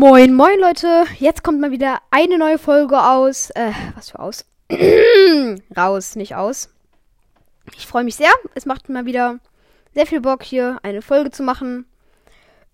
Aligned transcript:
Moin, 0.00 0.32
moin 0.32 0.60
Leute. 0.60 1.06
Jetzt 1.18 1.42
kommt 1.42 1.58
mal 1.58 1.72
wieder 1.72 1.98
eine 2.12 2.38
neue 2.38 2.58
Folge 2.58 3.02
aus. 3.02 3.50
Äh, 3.50 3.72
was 3.96 4.10
für 4.10 4.20
aus? 4.20 4.44
Raus, 5.76 6.14
nicht 6.14 6.36
aus. 6.36 6.72
Ich 7.76 7.88
freue 7.88 8.04
mich 8.04 8.14
sehr. 8.14 8.30
Es 8.54 8.64
macht 8.64 8.88
mal 8.88 9.06
wieder 9.06 9.40
sehr 9.94 10.06
viel 10.06 10.20
Bock, 10.20 10.44
hier 10.44 10.78
eine 10.84 11.02
Folge 11.02 11.32
zu 11.32 11.42
machen. 11.42 11.84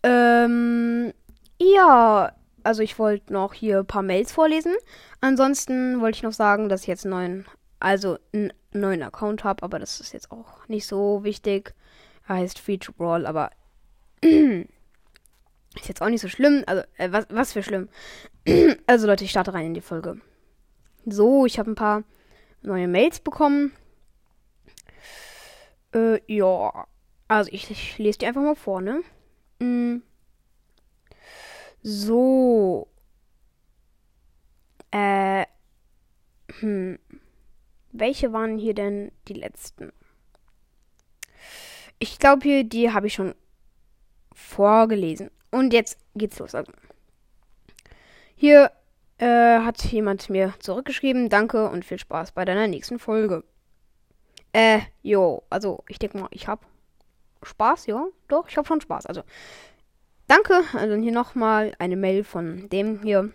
Ähm, 0.03 1.15
ja, 1.59 2.33
also 2.63 2.83
ich 2.83 2.99
wollte 2.99 3.33
noch 3.33 3.55
hier 3.55 3.79
ein 3.79 3.87
paar 3.87 4.03
Mails 4.03 4.31
vorlesen. 4.31 4.75
Ansonsten 5.23 6.03
wollte 6.03 6.17
ich 6.17 6.25
noch 6.25 6.35
sagen, 6.35 6.69
dass 6.69 6.83
ich 6.83 6.89
jetzt 6.89 7.07
einen 7.07 7.15
neuen, 7.15 7.47
also 7.81 8.19
einen 8.35 8.53
neuen 8.75 9.03
Account 9.03 9.45
habe, 9.45 9.63
aber 9.63 9.79
das 9.79 9.99
ist 9.99 10.13
jetzt 10.13 10.31
auch 10.31 10.69
nicht 10.69 10.87
so 10.87 11.25
wichtig. 11.25 11.73
Er 12.29 12.35
heißt 12.35 12.59
Free 12.59 12.77
to 12.77 12.93
Brawl, 12.93 13.25
aber 13.25 13.49
ist 15.77 15.89
jetzt 15.89 16.03
auch 16.03 16.09
nicht 16.09 16.21
so 16.21 16.29
schlimm. 16.29 16.63
Also, 16.67 16.83
äh, 16.97 17.11
was, 17.13 17.27
was 17.31 17.53
für 17.53 17.63
schlimm. 17.63 17.89
also 18.87 19.07
Leute, 19.07 19.25
ich 19.25 19.31
starte 19.31 19.55
rein 19.55 19.67
in 19.67 19.75
die 19.75 19.81
Folge. 19.81 20.21
So, 21.07 21.47
ich 21.47 21.59
habe 21.59 21.71
ein 21.71 21.75
paar 21.75 22.05
neue 22.63 22.89
Mails 22.89 23.21
bekommen. 23.21 23.73
Äh, 25.95 26.21
ja. 26.33 26.87
Also 27.29 27.51
ich, 27.53 27.71
ich 27.71 27.99
lese 27.99 28.19
die 28.19 28.27
einfach 28.27 28.43
mal 28.43 28.55
vor, 28.55 28.81
ne? 28.81 29.03
Mm. 29.61 30.03
So. 31.83 32.89
Äh. 34.91 35.45
Hm. 36.61 36.99
Welche 37.93 38.33
waren 38.33 38.59
hier 38.59 38.75
denn 38.75 39.13
die 39.29 39.35
letzten? 39.35 39.93
Ich 41.99 42.19
glaube 42.19 42.43
hier, 42.43 42.65
die 42.65 42.93
habe 42.93 43.07
ich 43.07 43.15
schon 43.15 43.35
vorgelesen. 44.35 45.31
Und 45.55 45.73
jetzt 45.73 45.99
geht's 46.17 46.41
los. 46.41 46.53
Also. 46.57 46.73
Hier 48.35 48.73
äh, 49.19 49.61
hat 49.61 49.85
jemand 49.85 50.29
mir 50.29 50.53
zurückgeschrieben. 50.59 51.29
Danke 51.29 51.69
und 51.69 51.85
viel 51.85 52.01
Spaß 52.01 52.33
bei 52.33 52.45
deiner 52.45 52.67
nächsten 52.67 52.99
Folge. 52.99 53.45
Äh, 54.53 54.81
jo, 55.03 55.45
also 55.51 55.85
ich 55.87 56.01
denke 56.01 56.19
mal, 56.19 56.27
ich 56.33 56.49
hab 56.49 56.67
Spaß, 57.45 57.87
ja, 57.87 58.05
doch, 58.27 58.49
ich 58.49 58.57
hab 58.57 58.67
schon 58.67 58.81
Spaß. 58.81 59.07
Also, 59.07 59.23
danke. 60.27 60.61
Also 60.73 60.97
hier 60.97 61.13
nochmal 61.13 61.73
eine 61.79 61.95
Mail 61.95 62.25
von 62.25 62.69
dem 62.71 63.03
hier. 63.05 63.31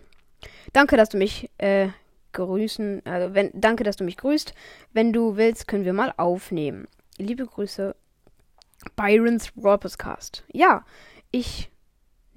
Danke, 0.74 0.98
dass 0.98 1.08
du 1.08 1.16
mich 1.16 1.48
äh, 1.56 1.88
grüßen, 2.34 3.00
also 3.06 3.34
wenn, 3.34 3.50
danke, 3.54 3.82
dass 3.82 3.96
du 3.96 4.04
mich 4.04 4.18
grüßt. 4.18 4.52
Wenn 4.92 5.14
du 5.14 5.38
willst, 5.38 5.68
können 5.68 5.86
wir 5.86 5.94
mal 5.94 6.12
aufnehmen. 6.18 6.86
Liebe 7.16 7.46
Grüße, 7.46 7.96
Byron's 8.94 9.96
Cast. 9.96 10.44
Ja, 10.52 10.84
ich 11.30 11.69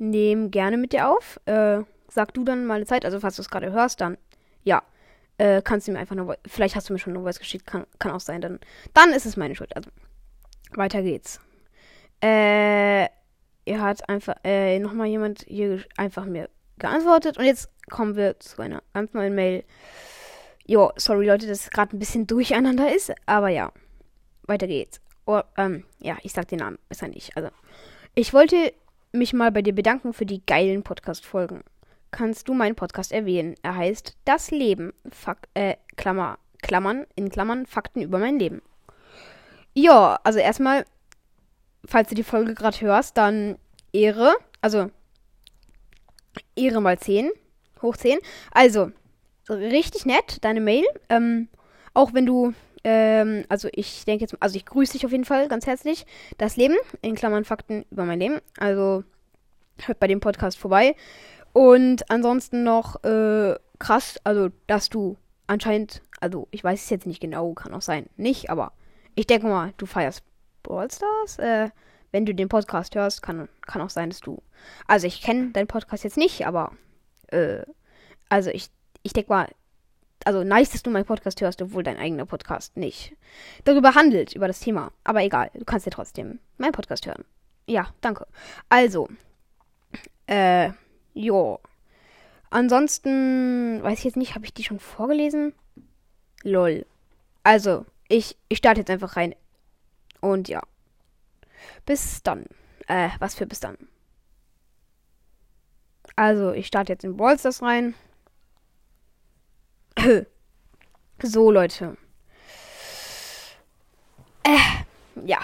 nehme 0.10 0.50
gerne 0.50 0.78
mit 0.78 0.94
dir 0.94 1.10
auf. 1.10 1.40
Äh, 1.46 1.82
sag 2.10 2.34
du 2.34 2.44
dann 2.44 2.66
mal 2.66 2.76
eine 2.76 2.86
Zeit, 2.86 3.06
also 3.06 3.20
falls 3.20 3.36
du 3.36 3.42
es 3.42 3.50
gerade 3.50 3.72
hörst, 3.72 4.02
dann 4.02 4.18
ja. 4.64 4.84
Äh, 5.40 5.64
kannst 5.64 5.88
du 5.88 5.92
mir 5.92 6.00
einfach 6.00 6.16
nur, 6.16 6.38
vielleicht 6.46 6.76
hast 6.76 6.90
du 6.90 6.94
mir 6.94 7.00
schon 7.00 7.14
eine 7.14 7.24
Voice 7.24 7.40
geschickt, 7.40 7.66
kann, 7.66 7.88
kann 7.98 8.12
auch 8.12 8.20
sein, 8.20 8.40
dann, 8.40 8.60
dann 8.94 9.12
ist 9.14 9.26
es 9.26 9.36
meine 9.36 9.56
Schuld. 9.56 9.76
Also, 9.76 9.90
weiter 10.76 11.02
geht's. 11.02 11.40
Äh, 12.22 13.08
er 13.66 13.82
hat 13.82 14.08
einfach, 14.10 14.36
äh, 14.44 14.78
nochmal 14.78 15.08
jemand 15.08 15.44
hier 15.48 15.84
einfach 15.98 16.26
mir 16.26 16.50
geantwortet 16.78 17.38
und 17.38 17.46
jetzt 17.46 17.70
kommen 17.90 18.16
wir 18.16 18.40
zu 18.40 18.62
einer 18.62 18.84
ganz 18.94 19.14
neuen 19.14 19.34
Mail. 19.34 19.64
Jo, 20.66 20.92
sorry 20.98 21.26
Leute, 21.26 21.48
dass 21.48 21.62
es 21.62 21.72
gerade 21.72 21.96
ein 21.96 22.00
bisschen 22.00 22.28
durcheinander 22.28 22.94
ist, 22.94 23.12
aber 23.26 23.50
ja, 23.50 23.72
weiter 24.44 24.68
geht's. 24.68 25.02
Oh, 25.26 25.42
ähm, 25.58 25.84
ja, 26.00 26.18
ich 26.22 26.34
sag 26.34 26.48
den 26.48 26.60
Namen 26.60 26.78
besser 26.90 27.08
nicht. 27.08 27.36
Also, 27.36 27.50
ich 28.14 28.34
wollte 28.34 28.72
mich 29.14 29.34
mal 29.34 29.52
bei 29.52 29.62
dir 29.62 29.74
bedanken 29.74 30.12
für 30.14 30.26
die 30.26 30.44
geilen 30.46 30.84
Podcast-Folgen. 30.84 31.64
Kannst 32.12 32.48
du 32.48 32.54
meinen 32.54 32.76
Podcast 32.76 33.12
erwähnen? 33.12 33.56
Er 33.62 33.76
heißt 33.76 34.18
Das 34.26 34.52
Leben. 34.52 34.94
Fak 35.10 35.48
äh, 35.54 35.76
Klammer, 35.96 36.40
Klammern, 36.62 37.06
in 37.16 37.30
Klammern, 37.30 37.66
Fakten 37.66 38.02
über 38.02 38.18
mein 38.18 38.40
Leben. 38.40 38.62
Ja, 39.76 40.20
also 40.24 40.40
erstmal, 40.40 40.86
falls 41.86 42.10
du 42.10 42.16
die 42.16 42.24
Folge 42.24 42.56
gerade 42.56 42.82
hörst, 42.82 43.18
dann 43.18 43.58
Ehre. 43.92 44.34
Also, 44.62 44.90
Ehre 46.56 46.82
mal 46.82 46.98
10. 46.98 47.32
Hoch 47.82 47.98
10. 47.98 48.20
Also, 48.52 48.92
richtig 49.50 50.06
nett, 50.06 50.38
deine 50.42 50.62
Mail. 50.62 50.86
Ähm, 51.10 51.50
auch 51.94 52.14
wenn 52.14 52.26
du 52.26 52.54
ähm, 52.84 53.46
also 53.50 53.70
ich 53.72 54.06
denke 54.06 54.24
jetzt, 54.24 54.36
also 54.40 54.56
ich 54.56 54.66
grüße 54.66 54.94
dich 54.94 55.06
auf 55.06 55.12
jeden 55.12 55.26
Fall 55.26 55.48
ganz 55.48 55.66
herzlich. 55.68 56.06
Das 56.38 56.58
Leben, 56.58 56.76
in 57.02 57.16
Klammern 57.16 57.46
Fakten 57.46 57.86
über 57.92 58.06
mein 58.06 58.20
Leben. 58.20 58.40
Also 58.58 59.04
hört 59.86 60.00
bei 60.00 60.08
dem 60.08 60.20
Podcast 60.20 60.58
vorbei. 60.58 60.96
Und 61.54 62.10
ansonsten 62.10 62.64
noch 62.64 63.04
äh, 63.04 63.56
krass, 63.80 64.20
also 64.24 64.50
dass 64.68 64.90
du 64.90 65.18
anscheinend, 65.48 66.02
also 66.20 66.48
ich 66.52 66.64
weiß 66.64 66.84
es 66.84 66.90
jetzt 66.90 67.06
nicht 67.06 67.22
genau, 67.22 67.54
kann 67.54 67.74
auch 67.74 67.82
sein, 67.82 68.08
nicht, 68.18 68.50
aber 68.50 68.74
ich 69.16 69.28
denke 69.28 69.48
mal, 69.48 69.74
du 69.78 69.86
feierst 69.86 70.24
Brawl 70.64 70.90
Stars. 70.90 71.38
Äh, 71.38 71.70
wenn 72.12 72.26
du 72.26 72.36
den 72.36 72.48
Podcast 72.48 72.96
hörst, 72.96 73.24
kann, 73.24 73.50
kann 73.62 73.82
auch 73.82 73.90
sein, 73.90 74.10
dass 74.10 74.20
du. 74.20 74.42
Also 74.88 75.08
ich 75.08 75.22
kenne 75.22 75.52
deinen 75.52 75.68
Podcast 75.68 76.04
jetzt 76.04 76.18
nicht, 76.18 76.46
aber 76.46 76.72
äh, 77.28 77.64
also 78.30 78.50
ich, 78.52 78.70
ich 79.02 79.14
denke 79.14 79.32
mal, 79.32 79.50
also 80.26 80.44
nice, 80.44 80.72
dass 80.72 80.84
du 80.84 80.90
meinen 80.90 81.06
Podcast 81.06 81.42
hörst, 81.42 81.62
obwohl 81.62 81.84
dein 81.84 81.98
eigener 81.98 82.26
Podcast 82.26 82.78
nicht 82.78 83.16
darüber 83.64 83.96
handelt, 83.96 84.34
über 84.34 84.48
das 84.48 84.60
Thema. 84.60 84.92
Aber 85.04 85.24
egal, 85.24 85.52
du 85.54 85.66
kannst 85.66 85.86
ja 85.86 85.92
trotzdem 85.92 86.40
meinen 86.58 86.72
Podcast 86.72 87.06
hören. 87.06 87.26
Ja, 87.68 87.88
danke. 88.02 88.28
Also, 88.70 89.10
äh, 90.28 90.72
jo. 91.14 91.60
Ansonsten, 92.50 93.82
weiß 93.82 94.00
ich 94.00 94.06
jetzt 94.06 94.18
nicht, 94.18 94.36
habe 94.36 94.46
ich 94.46 94.54
die 94.54 94.64
schon 94.64 94.80
vorgelesen? 94.80 95.54
Lol. 96.44 96.86
Also, 97.44 97.86
ich, 98.10 98.38
ich 98.50 98.60
starte 98.60 98.82
jetzt 98.82 98.90
einfach 98.90 99.16
rein. 99.16 99.36
Und 100.22 100.50
ja. 100.50 100.62
Bis 101.86 102.22
dann. 102.24 102.46
Äh, 102.88 103.10
was 103.20 103.36
für 103.36 103.48
bis 103.48 103.60
dann? 103.60 103.78
Also, 106.16 106.52
ich 106.52 106.68
starte 106.68 106.94
jetzt 106.94 107.04
in 107.04 107.18
Brawl 107.18 107.38
rein. 107.62 107.96
So, 111.26 111.52
Leute. 111.52 111.96
Äh, 114.44 115.26
ja. 115.26 115.40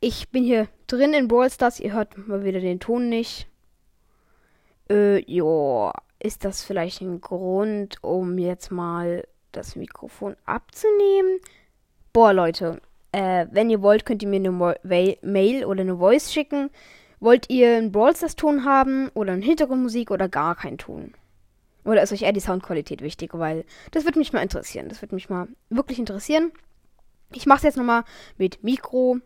Ich 0.00 0.28
bin 0.28 0.44
hier 0.44 0.68
drin 0.86 1.14
in 1.14 1.26
Brawl 1.26 1.50
Stars. 1.50 1.80
Ihr 1.80 1.94
hört 1.94 2.16
mal 2.28 2.44
wieder 2.44 2.60
den 2.60 2.78
Ton 2.78 3.08
nicht. 3.08 3.48
Äh, 4.88 5.18
jo. 5.30 5.90
Ist 6.20 6.44
das 6.44 6.62
vielleicht 6.62 7.00
ein 7.00 7.20
Grund, 7.20 8.02
um 8.02 8.38
jetzt 8.38 8.70
mal 8.70 9.26
das 9.50 9.74
Mikrofon 9.74 10.36
abzunehmen? 10.44 11.40
Boah, 12.12 12.32
Leute. 12.32 12.80
Äh, 13.10 13.46
wenn 13.50 13.68
ihr 13.68 13.82
wollt, 13.82 14.06
könnt 14.06 14.22
ihr 14.22 14.28
mir 14.28 14.36
eine 14.36 14.52
Mo 14.52 14.74
Mail 14.84 15.64
oder 15.64 15.80
eine 15.80 15.96
Voice 15.96 16.32
schicken. 16.32 16.70
Wollt 17.18 17.50
ihr 17.50 17.78
einen 17.78 17.90
Brawl 17.90 18.14
Stars 18.14 18.36
Ton 18.36 18.64
haben 18.64 19.08
oder 19.14 19.32
eine 19.32 19.44
Hintergrundmusik 19.44 20.10
oder 20.10 20.28
gar 20.28 20.54
keinen 20.54 20.78
Ton? 20.78 21.14
Oder 21.84 22.02
ist 22.02 22.12
euch 22.12 22.22
eher 22.22 22.32
die 22.32 22.40
Soundqualität 22.40 23.02
wichtig? 23.02 23.30
Weil 23.34 23.64
das 23.90 24.04
würde 24.04 24.18
mich 24.18 24.32
mal 24.32 24.42
interessieren. 24.42 24.88
Das 24.88 25.02
würde 25.02 25.14
mich 25.14 25.28
mal 25.28 25.48
wirklich 25.68 25.98
interessieren. 25.98 26.52
Ich 27.32 27.46
mache 27.46 27.58
es 27.58 27.62
jetzt 27.64 27.76
nochmal 27.76 28.04
mit 28.38 28.62
Mikro, 28.62 29.18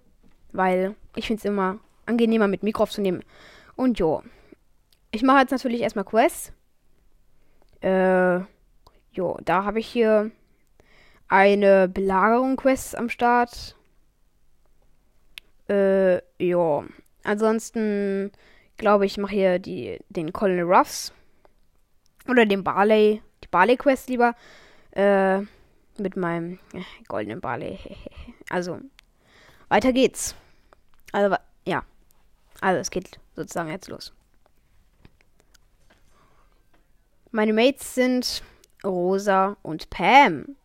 weil 0.52 0.94
ich 1.14 1.26
finde 1.26 1.38
es 1.38 1.44
immer 1.44 1.78
angenehmer 2.06 2.48
mit 2.48 2.62
Mikro 2.62 2.84
aufzunehmen. 2.84 3.22
Und 3.76 3.98
jo. 3.98 4.22
Ich 5.10 5.22
mache 5.22 5.40
jetzt 5.40 5.52
natürlich 5.52 5.80
erstmal 5.80 6.04
Quests. 6.04 6.52
Äh, 7.80 8.38
jo, 9.12 9.38
da 9.44 9.64
habe 9.64 9.78
ich 9.78 9.86
hier 9.86 10.30
eine 11.28 11.88
Belagerung-Quest 11.88 12.96
am 12.96 13.08
Start. 13.08 13.76
Äh, 15.68 16.20
jo. 16.42 16.84
Ansonsten 17.24 18.32
glaube 18.78 19.06
ich, 19.06 19.18
mache 19.18 19.34
hier 19.34 19.58
die, 19.58 19.98
den 20.08 20.32
Colonel 20.32 20.64
Ruffs. 20.64 21.12
Oder 22.28 22.46
den 22.46 22.62
Barley, 22.62 23.22
die 23.42 23.48
Barley-Quest 23.48 24.08
lieber. 24.08 24.34
Äh, 24.92 25.40
mit 25.98 26.16
meinem 26.16 26.58
äh, 26.72 26.82
goldenen 27.08 27.40
Barley. 27.40 27.78
also, 28.50 28.80
weiter 29.68 29.92
geht's. 29.92 30.34
Also, 31.12 31.36
ja. 31.66 31.84
Also, 32.60 32.80
es 32.80 32.90
geht 32.90 33.18
sozusagen 33.34 33.70
jetzt 33.70 33.88
los. 33.88 34.12
Meine 37.30 37.52
Mates 37.52 37.94
sind 37.94 38.42
Rosa 38.84 39.56
und 39.62 39.90
Pam. 39.90 40.56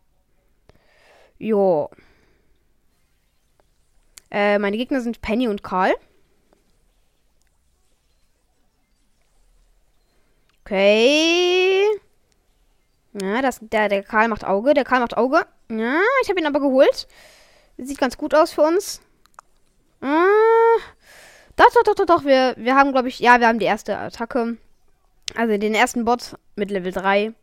Jo. 1.38 1.90
Äh, 4.30 4.58
meine 4.58 4.76
Gegner 4.76 5.00
sind 5.00 5.20
Penny 5.20 5.46
und 5.48 5.62
Karl. 5.62 5.94
Okay. 10.64 11.84
Ja, 13.20 13.42
das, 13.42 13.58
der, 13.60 13.88
der 13.88 14.02
Karl 14.02 14.28
macht 14.28 14.44
Auge. 14.44 14.72
Der 14.74 14.84
Karl 14.84 15.00
macht 15.00 15.16
Auge. 15.16 15.46
Ja, 15.70 16.00
ich 16.22 16.28
habe 16.30 16.40
ihn 16.40 16.46
aber 16.46 16.60
geholt. 16.60 17.06
Sieht 17.76 17.98
ganz 17.98 18.16
gut 18.16 18.34
aus 18.34 18.52
für 18.52 18.62
uns. 18.62 19.00
Ah, 20.00 20.24
Doch, 21.56 21.70
doch, 21.74 21.82
doch, 21.84 21.94
doch, 21.94 22.06
doch. 22.06 22.24
Wir, 22.24 22.54
wir 22.56 22.74
haben, 22.76 22.92
glaube 22.92 23.08
ich, 23.08 23.18
ja, 23.18 23.40
wir 23.40 23.48
haben 23.48 23.58
die 23.58 23.66
erste 23.66 23.98
Attacke. 23.98 24.56
Also 25.36 25.58
den 25.58 25.74
ersten 25.74 26.04
Bot 26.04 26.36
mit 26.56 26.70
Level 26.70 26.92
3. 26.92 27.34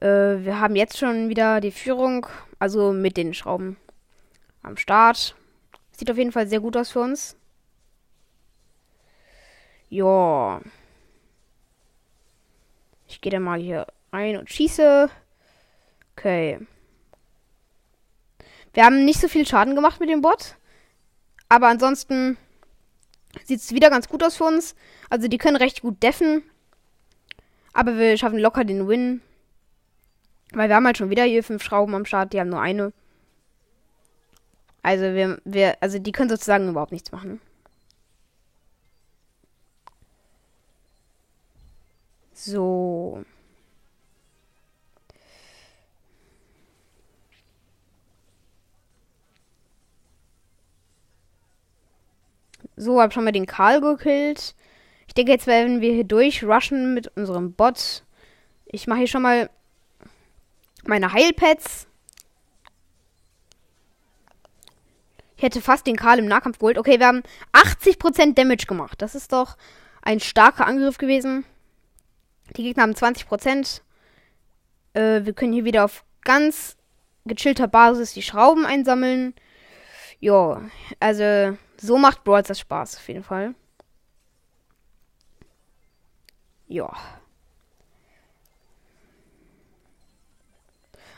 Äh, 0.00 0.06
wir 0.06 0.58
haben 0.60 0.76
jetzt 0.76 0.98
schon 0.98 1.28
wieder 1.28 1.60
die 1.60 1.70
Führung. 1.70 2.26
Also 2.58 2.92
mit 2.92 3.16
den 3.16 3.34
Schrauben 3.34 3.76
am 4.62 4.76
Start. 4.76 5.34
Sieht 5.92 6.10
auf 6.10 6.16
jeden 6.16 6.32
Fall 6.32 6.46
sehr 6.46 6.60
gut 6.60 6.76
aus 6.76 6.90
für 6.92 7.00
uns. 7.00 7.36
Ja. 9.90 10.60
Ich 13.12 13.20
gehe 13.20 13.30
dann 13.30 13.42
mal 13.42 13.60
hier 13.60 13.86
rein 14.10 14.38
und 14.38 14.48
schieße. 14.50 15.10
Okay. 16.16 16.66
Wir 18.72 18.84
haben 18.86 19.04
nicht 19.04 19.20
so 19.20 19.28
viel 19.28 19.46
Schaden 19.46 19.74
gemacht 19.74 20.00
mit 20.00 20.08
dem 20.08 20.22
Bot. 20.22 20.56
Aber 21.50 21.68
ansonsten 21.68 22.38
sieht 23.44 23.60
es 23.60 23.74
wieder 23.74 23.90
ganz 23.90 24.08
gut 24.08 24.24
aus 24.24 24.36
für 24.36 24.44
uns. 24.44 24.74
Also 25.10 25.28
die 25.28 25.36
können 25.36 25.56
recht 25.56 25.82
gut 25.82 26.02
deffen. 26.02 26.42
Aber 27.74 27.98
wir 27.98 28.16
schaffen 28.16 28.38
locker 28.38 28.64
den 28.64 28.88
Win. 28.88 29.20
Weil 30.54 30.70
wir 30.70 30.76
haben 30.76 30.86
halt 30.86 30.96
schon 30.96 31.10
wieder 31.10 31.24
hier 31.24 31.44
fünf 31.44 31.62
Schrauben 31.62 31.94
am 31.94 32.06
Start. 32.06 32.32
Die 32.32 32.40
haben 32.40 32.48
nur 32.48 32.62
eine. 32.62 32.94
Also 34.82 35.02
wir, 35.02 35.38
wir, 35.44 35.76
also 35.82 35.98
die 35.98 36.12
können 36.12 36.30
sozusagen 36.30 36.70
überhaupt 36.70 36.92
nichts 36.92 37.12
machen. 37.12 37.42
So. 42.44 43.24
So, 52.74 53.00
hab 53.00 53.12
schon 53.12 53.22
mal 53.22 53.30
den 53.30 53.46
Karl 53.46 53.80
gekillt. 53.80 54.56
Ich 55.06 55.14
denke, 55.14 55.30
jetzt 55.30 55.46
werden 55.46 55.80
wir 55.80 55.92
hier 55.92 56.02
durchrushen 56.02 56.94
mit 56.94 57.16
unserem 57.16 57.52
Bot. 57.52 58.02
Ich 58.66 58.88
mache 58.88 58.98
hier 58.98 59.06
schon 59.06 59.22
mal 59.22 59.48
meine 60.84 61.12
Heilpads. 61.12 61.86
Ich 65.36 65.44
hätte 65.44 65.60
fast 65.60 65.86
den 65.86 65.96
Karl 65.96 66.18
im 66.18 66.26
Nahkampf 66.26 66.58
geholt. 66.58 66.78
Okay, 66.78 66.98
wir 66.98 67.06
haben 67.06 67.22
80% 67.52 68.34
Damage 68.34 68.66
gemacht. 68.66 69.00
Das 69.00 69.14
ist 69.14 69.32
doch 69.32 69.56
ein 70.00 70.18
starker 70.18 70.66
Angriff 70.66 70.98
gewesen. 70.98 71.44
Die 72.56 72.62
Gegner 72.62 72.82
haben 72.82 72.92
20%. 72.92 73.80
Äh, 74.94 75.24
wir 75.24 75.32
können 75.32 75.52
hier 75.52 75.64
wieder 75.64 75.84
auf 75.84 76.04
ganz 76.22 76.76
gechillter 77.24 77.68
Basis 77.68 78.14
die 78.14 78.22
Schrauben 78.22 78.66
einsammeln. 78.66 79.34
Ja, 80.20 80.62
also 81.00 81.56
so 81.76 81.98
macht 81.98 82.24
Brawl 82.24 82.42
das 82.42 82.60
Spaß 82.60 82.96
auf 82.96 83.08
jeden 83.08 83.24
Fall. 83.24 83.54
Ja. 86.68 86.92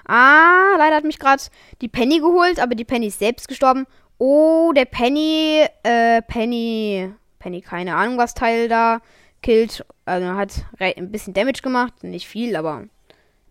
Ah, 0.06 0.74
leider 0.76 0.96
hat 0.96 1.04
mich 1.04 1.18
gerade 1.18 1.42
die 1.80 1.88
Penny 1.88 2.18
geholt, 2.18 2.60
aber 2.60 2.74
die 2.74 2.84
Penny 2.84 3.06
ist 3.06 3.18
selbst 3.18 3.48
gestorben. 3.48 3.86
Oh, 4.18 4.72
der 4.74 4.84
Penny, 4.84 5.66
äh, 5.82 6.22
Penny, 6.22 7.12
Penny, 7.38 7.62
keine 7.62 7.96
Ahnung, 7.96 8.18
was 8.18 8.34
Teil 8.34 8.68
da 8.68 9.00
killt. 9.44 9.84
Also 10.04 10.26
hat 10.34 10.64
ein 10.80 11.12
bisschen 11.12 11.34
Damage 11.34 11.62
gemacht. 11.62 12.02
Nicht 12.02 12.26
viel, 12.26 12.56
aber 12.56 12.78
ein 12.78 12.90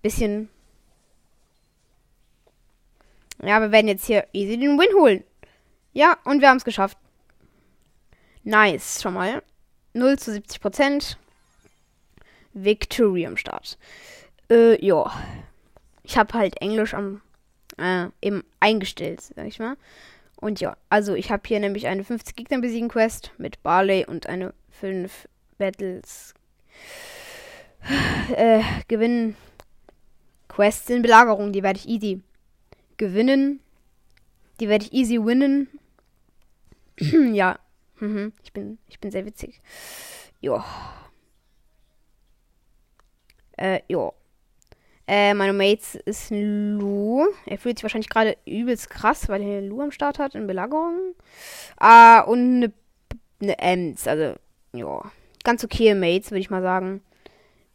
bisschen. 0.01 0.49
Ja, 3.41 3.61
wir 3.61 3.71
werden 3.71 3.87
jetzt 3.87 4.05
hier 4.05 4.27
easy 4.33 4.57
den 4.57 4.77
Win 4.77 4.93
holen. 4.95 5.23
Ja, 5.93 6.17
und 6.25 6.41
wir 6.41 6.49
haben 6.49 6.57
es 6.57 6.65
geschafft. 6.65 6.97
Nice, 8.43 9.01
schon 9.01 9.13
mal. 9.13 9.41
0 9.93 10.17
zu 10.17 10.31
70 10.31 10.59
Prozent. 10.59 11.17
Victory 12.53 13.25
am 13.25 13.37
Start. 13.37 13.77
Äh, 14.49 14.83
ja. 14.85 15.11
Ich 16.03 16.17
habe 16.17 16.33
halt 16.33 16.59
Englisch 16.61 16.93
am 16.93 17.21
äh, 17.77 18.07
eben 18.21 18.43
eingestellt, 18.59 19.21
sag 19.21 19.47
ich 19.47 19.59
mal. 19.59 19.77
Und 20.35 20.59
ja, 20.59 20.75
also 20.89 21.13
ich 21.13 21.31
habe 21.31 21.43
hier 21.45 21.59
nämlich 21.59 21.87
eine 21.87 22.03
50 22.03 22.35
Gegner 22.35 22.59
besiegen 22.59 22.89
Quest 22.89 23.31
mit 23.37 23.63
Barley 23.63 24.05
und 24.05 24.27
eine 24.27 24.53
5 24.71 25.27
Battles 25.63 26.33
äh, 28.35 28.61
gewinnen 28.87 29.35
Quests 30.47 30.89
in 30.89 31.01
Belagerung, 31.01 31.51
die 31.51 31.63
werde 31.63 31.79
ich 31.79 31.87
easy 31.87 32.21
gewinnen. 32.97 33.59
Die 34.59 34.69
werde 34.69 34.85
ich 34.85 34.93
easy 34.93 35.17
winnen. 35.23 35.67
ja, 37.33 37.57
Mhm, 38.03 38.33
ich 38.43 38.51
bin, 38.51 38.79
ich 38.89 38.99
bin 38.99 39.11
sehr 39.11 39.25
witzig. 39.25 39.61
Jo. 40.41 40.61
Äh, 43.55 43.79
jo. 43.87 44.13
Äh, 45.07 45.33
meine 45.33 45.53
Mates 45.53 45.95
ist 45.95 46.31
ein 46.31 46.77
Lu. 46.77 47.25
Er 47.45 47.57
fühlt 47.57 47.77
sich 47.77 47.83
wahrscheinlich 47.83 48.09
gerade 48.09 48.37
übelst 48.45 48.89
krass, 48.89 49.29
weil 49.29 49.41
er 49.41 49.61
Lu 49.61 49.81
am 49.81 49.91
Start 49.91 50.19
hat 50.19 50.35
in 50.35 50.47
Belagerung. 50.47 51.15
Ah, 51.77 52.21
und 52.21 52.39
eine, 52.39 52.73
eine 53.41 53.57
Ems. 53.59 54.05
Also, 54.05 54.35
ja. 54.73 55.11
Ganz 55.43 55.63
okay 55.63 55.93
Mates, 55.93 56.31
würde 56.31 56.39
ich 56.39 56.49
mal 56.49 56.61
sagen. 56.61 57.01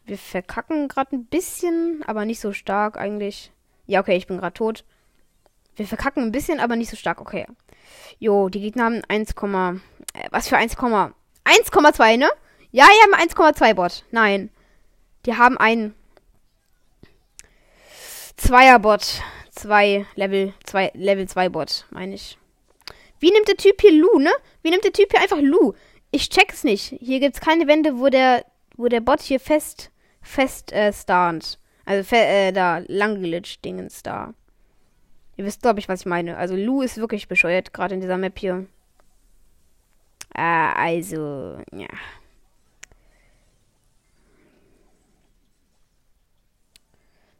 Wir 0.05 0.17
verkacken 0.17 0.87
gerade 0.87 1.15
ein 1.15 1.25
bisschen, 1.25 2.03
aber 2.07 2.25
nicht 2.25 2.39
so 2.39 2.51
stark 2.51 2.97
eigentlich. 2.97 3.51
Ja, 3.85 3.99
okay, 4.01 4.15
ich 4.15 4.27
bin 4.27 4.37
gerade 4.37 4.53
tot. 4.53 4.83
Wir 5.75 5.87
verkacken 5.87 6.23
ein 6.23 6.31
bisschen, 6.31 6.59
aber 6.59 6.75
nicht 6.75 6.89
so 6.89 6.97
stark. 6.97 7.21
Okay. 7.21 7.45
Jo, 8.17 8.49
die 8.49 8.59
Gegner 8.59 8.85
haben 8.85 9.01
1, 9.07 9.31
äh, 9.31 10.27
was 10.31 10.47
für 10.47 10.57
1, 10.57 10.77
1,2, 10.77 12.17
ne? 12.17 12.29
Ja, 12.71 12.85
die 12.85 13.15
haben 13.15 13.29
1,2 13.29 13.73
Bot. 13.73 14.03
Nein. 14.11 14.49
Die 15.25 15.35
haben 15.35 15.57
ein 15.57 15.93
Zweierbot. 18.35 19.21
Zwei 19.51 20.05
Level 20.15 20.53
2 20.63 20.91
Level 20.93 21.27
2 21.27 21.49
Bot, 21.49 21.85
meine 21.89 22.15
ich. 22.15 22.37
Wie 23.19 23.31
nimmt 23.31 23.47
der 23.47 23.57
Typ 23.57 23.81
hier 23.81 23.91
Lu, 23.91 24.19
ne? 24.19 24.31
Wie 24.61 24.69
nimmt 24.69 24.85
der 24.85 24.93
Typ 24.93 25.11
hier 25.11 25.21
einfach 25.21 25.39
Lu? 25.41 25.73
Ich 26.11 26.29
check's 26.29 26.63
nicht. 26.63 26.95
Hier 26.99 27.19
gibt's 27.19 27.41
keine 27.41 27.67
Wände, 27.67 27.99
wo 27.99 28.09
der 28.09 28.45
wo 28.77 28.87
der 28.87 29.01
Bot 29.01 29.21
hier 29.21 29.39
fest 29.39 29.91
fest 30.21 30.71
äh, 30.71 30.93
starnt. 30.93 31.59
Also 31.85 32.03
fe 32.03 32.17
äh, 32.17 32.51
da 32.51 32.81
lang 32.87 33.21
glitch 33.21 33.59
Dingens 33.61 34.03
da. 34.03 34.33
Ihr 35.37 35.45
wisst, 35.45 35.61
glaube 35.61 35.79
ich, 35.79 35.87
was 35.89 36.01
ich 36.01 36.05
meine. 36.05 36.37
Also 36.37 36.55
Lu 36.55 36.81
ist 36.81 36.97
wirklich 36.97 37.27
bescheuert, 37.27 37.73
gerade 37.73 37.95
in 37.95 38.01
dieser 38.01 38.17
Map 38.17 38.37
hier. 38.37 38.67
Äh, 40.35 40.41
also, 40.41 41.61
ja. 41.71 41.87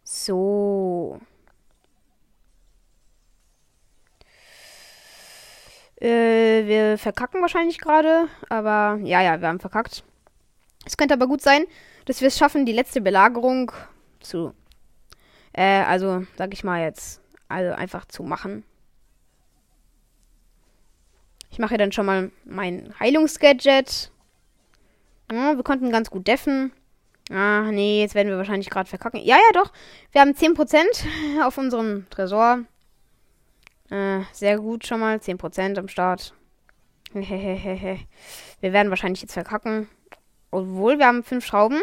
So. 0.03 1.19
Äh, 6.01 6.65
wir 6.65 6.97
verkacken 6.97 7.41
wahrscheinlich 7.41 7.79
gerade, 7.79 8.27
aber 8.47 8.99
ja, 9.03 9.21
ja, 9.21 9.41
wir 9.41 9.47
haben 9.47 9.59
verkackt. 9.59 10.03
Es 10.85 10.95
könnte 10.95 11.13
aber 11.13 11.27
gut 11.27 11.41
sein, 11.41 11.65
dass 12.05 12.21
wir 12.21 12.29
es 12.29 12.37
schaffen, 12.37 12.65
die 12.65 12.71
letzte 12.71 13.01
Belagerung 13.01 13.71
zu, 14.21 14.53
äh, 15.53 15.83
also, 15.83 16.25
sag 16.37 16.53
ich 16.53 16.63
mal 16.63 16.81
jetzt, 16.81 17.21
also 17.47 17.73
einfach 17.73 18.05
zu 18.05 18.23
machen. 18.23 18.63
Ich 21.51 21.59
mache 21.59 21.77
dann 21.77 21.91
schon 21.91 22.05
mal 22.05 22.31
mein 22.45 22.93
Heilungsgadget. 22.99 24.11
Ja, 25.31 25.55
wir 25.55 25.63
konnten 25.63 25.91
ganz 25.91 26.09
gut 26.09 26.27
deffen. 26.27 26.71
Ah, 27.31 27.69
nee, 27.71 28.01
jetzt 28.01 28.15
werden 28.15 28.29
wir 28.29 28.37
wahrscheinlich 28.37 28.69
gerade 28.69 28.89
verkacken. 28.89 29.19
Ja, 29.19 29.35
ja, 29.35 29.51
doch. 29.53 29.71
Wir 30.11 30.21
haben 30.21 30.31
10% 30.31 30.85
auf 31.43 31.57
unserem 31.57 32.09
Tresor. 32.09 32.63
Äh, 33.89 34.21
sehr 34.33 34.57
gut 34.57 34.85
schon 34.85 34.99
mal. 34.99 35.17
10% 35.17 35.77
am 35.77 35.87
Start. 35.87 36.33
wir 37.13 37.97
werden 38.61 38.89
wahrscheinlich 38.89 39.21
jetzt 39.21 39.33
verkacken. 39.33 39.89
Obwohl, 40.51 40.99
wir 40.99 41.07
haben 41.07 41.23
5 41.23 41.45
Schrauben. 41.45 41.81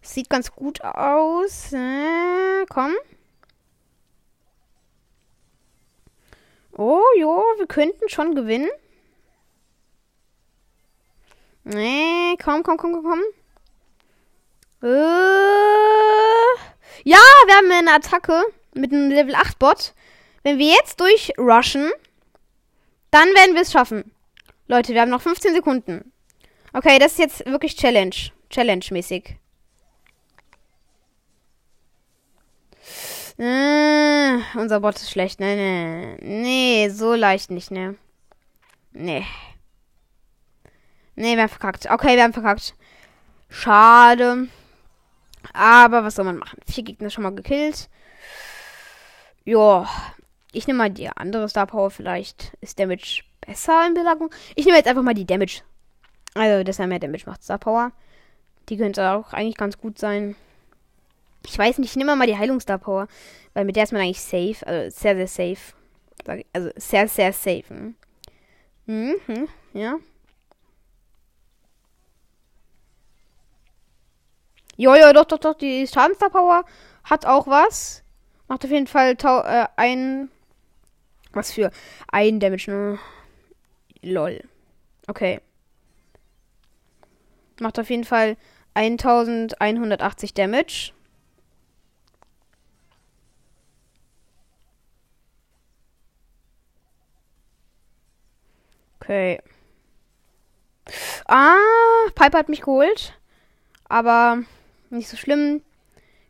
Sieht 0.00 0.30
ganz 0.30 0.52
gut 0.52 0.82
aus. 0.82 1.72
Äh, 1.72 2.66
komm. 2.68 2.92
Oh, 6.72 7.02
jo, 7.18 7.42
wir 7.58 7.66
könnten 7.66 8.08
schon 8.08 8.34
gewinnen. 8.34 8.70
Nee, 11.64 12.36
komm, 12.42 12.62
komm, 12.62 12.76
komm, 12.76 12.92
komm, 12.94 13.04
komm. 13.04 13.20
Äh, 14.82 14.88
ja, 17.04 17.18
wir 17.46 17.54
haben 17.54 17.70
eine 17.70 17.92
Attacke 17.94 18.42
mit 18.74 18.92
einem 18.92 19.10
Level 19.10 19.34
8 19.34 19.58
Bot. 19.58 19.94
Wenn 20.42 20.58
wir 20.58 20.72
jetzt 20.72 21.00
durchrushen, 21.00 21.90
dann 23.10 23.28
werden 23.28 23.54
wir 23.54 23.62
es 23.62 23.72
schaffen. 23.72 24.12
Leute, 24.66 24.94
wir 24.94 25.00
haben 25.00 25.10
noch 25.10 25.22
15 25.22 25.54
Sekunden. 25.54 26.12
Okay, 26.72 26.98
das 26.98 27.12
ist 27.12 27.18
jetzt 27.18 27.46
wirklich 27.46 27.76
Challenge. 27.76 28.14
Challenge-mäßig. 28.50 29.36
Äh, 33.38 34.38
unser 34.58 34.80
Bot 34.80 34.96
ist 34.96 35.10
schlecht. 35.10 35.40
Nee, 35.40 35.56
nee. 35.56 36.16
Nee, 36.20 36.88
so 36.90 37.14
leicht 37.14 37.50
nicht, 37.50 37.70
ne? 37.70 37.96
Nee. 38.92 39.26
Nee, 41.14 41.34
wir 41.36 41.42
haben 41.42 41.48
verkackt. 41.48 41.90
Okay, 41.90 42.16
wir 42.16 42.22
haben 42.22 42.32
verkackt. 42.32 42.74
Schade. 43.48 44.48
Aber 45.52 46.04
was 46.04 46.14
soll 46.14 46.24
man 46.24 46.38
machen? 46.38 46.60
Vier 46.70 46.84
Gegner 46.84 47.10
schon 47.10 47.24
mal 47.24 47.34
gekillt. 47.34 47.88
Ja. 49.44 49.88
Ich 50.52 50.66
nehme 50.66 50.78
mal 50.78 50.90
die 50.90 51.08
andere 51.08 51.48
Star 51.48 51.66
Power. 51.66 51.90
Vielleicht 51.90 52.52
ist 52.60 52.78
Damage 52.78 53.22
besser 53.40 53.86
in 53.86 53.94
Belagerung. 53.94 54.30
Ich 54.54 54.66
nehme 54.66 54.76
jetzt 54.76 54.86
einfach 54.86 55.02
mal 55.02 55.14
die 55.14 55.26
Damage. 55.26 55.62
Also, 56.34 56.62
dass 56.64 56.78
er 56.78 56.86
mehr 56.86 56.98
Damage 56.98 57.24
macht. 57.26 57.42
Star 57.42 57.58
Power. 57.58 57.92
Die 58.68 58.76
könnte 58.76 59.10
auch 59.10 59.32
eigentlich 59.32 59.56
ganz 59.56 59.78
gut 59.78 59.98
sein. 59.98 60.36
Ich 61.46 61.58
weiß 61.58 61.78
nicht, 61.78 61.90
ich 61.90 61.96
nehme 61.96 62.14
mal 62.14 62.26
die 62.26 62.36
Heilungsstar 62.36 62.78
Power. 62.78 63.08
Weil 63.54 63.64
mit 63.64 63.76
der 63.76 63.84
ist 63.84 63.92
man 63.92 64.02
eigentlich 64.02 64.20
safe. 64.20 64.66
Also 64.66 64.90
sehr, 64.96 65.26
sehr 65.26 65.28
safe. 65.28 65.74
Also 66.52 66.70
sehr, 66.76 67.08
sehr 67.08 67.32
safe. 67.32 67.64
Hm? 67.68 67.94
Mhm, 68.86 69.48
ja. 69.72 69.96
Jo, 74.76 74.94
jo, 74.94 75.12
doch, 75.12 75.24
doch, 75.24 75.38
doch. 75.38 75.54
Die 75.54 75.86
Schadensstar 75.86 76.30
Power 76.30 76.64
hat 77.04 77.26
auch 77.26 77.46
was. 77.46 78.02
Macht 78.48 78.64
auf 78.64 78.70
jeden 78.70 78.86
Fall 78.86 79.14
äh, 79.14 79.66
ein. 79.76 80.30
Was 81.32 81.52
für 81.52 81.70
ein 82.08 82.40
Damage, 82.40 82.70
ne? 82.70 82.98
Lol. 84.02 84.42
Okay. 85.06 85.40
Macht 87.60 87.78
auf 87.78 87.90
jeden 87.90 88.04
Fall 88.04 88.36
1180 88.74 90.34
Damage. 90.34 90.92
Okay. 99.00 99.40
Ah, 101.26 101.56
Piper 102.14 102.38
hat 102.38 102.48
mich 102.48 102.60
geholt. 102.60 103.18
Aber 103.88 104.42
nicht 104.90 105.08
so 105.08 105.16
schlimm. 105.16 105.62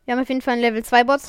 Wir 0.05 0.13
haben 0.13 0.21
auf 0.21 0.29
jeden 0.29 0.41
Fall 0.41 0.53
einen 0.53 0.61
Level 0.61 0.83
2 0.83 1.03
Bot. 1.03 1.21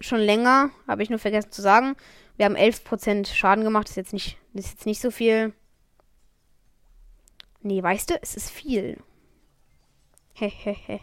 Schon 0.00 0.20
länger. 0.20 0.70
Habe 0.86 1.02
ich 1.02 1.10
nur 1.10 1.18
vergessen 1.18 1.52
zu 1.52 1.62
sagen. 1.62 1.96
Wir 2.38 2.44
haben 2.46 2.56
11% 2.56 3.26
Schaden 3.34 3.64
gemacht. 3.64 3.88
Das 3.88 3.90
ist 3.90 3.96
jetzt 3.96 4.12
nicht, 4.12 4.38
ist 4.54 4.70
jetzt 4.70 4.86
nicht 4.86 5.00
so 5.00 5.10
viel. 5.10 5.52
Nee, 7.60 7.82
weißt 7.82 8.10
du, 8.10 8.18
es 8.22 8.36
ist 8.36 8.50
viel. 8.50 9.02
Hehehe. 10.34 11.00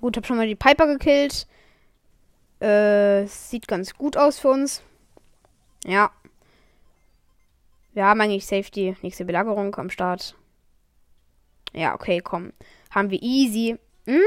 Gut, 0.00 0.16
hab 0.16 0.26
schon 0.26 0.36
mal 0.36 0.48
die 0.48 0.56
Piper 0.56 0.88
gekillt. 0.88 1.46
Äh, 2.58 3.26
sieht 3.26 3.68
ganz 3.68 3.94
gut 3.94 4.16
aus 4.16 4.40
für 4.40 4.48
uns. 4.48 4.82
Ja. 5.84 6.10
Wir 7.92 8.04
haben 8.04 8.20
eigentlich 8.20 8.46
Safety. 8.46 8.96
Nächste 9.02 9.24
Belagerung 9.24 9.76
am 9.76 9.90
Start. 9.90 10.34
Ja, 11.72 11.94
okay, 11.94 12.20
komm. 12.20 12.52
Haben 12.90 13.10
wir 13.10 13.22
easy. 13.22 13.76
Hm? 14.06 14.20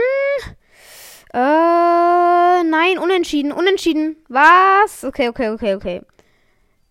Äh, 1.33 2.63
nein, 2.63 2.99
unentschieden, 3.01 3.51
unentschieden. 3.51 4.17
Was? 4.29 5.03
Okay, 5.03 5.29
okay, 5.29 5.49
okay, 5.49 5.75
okay. 5.75 6.01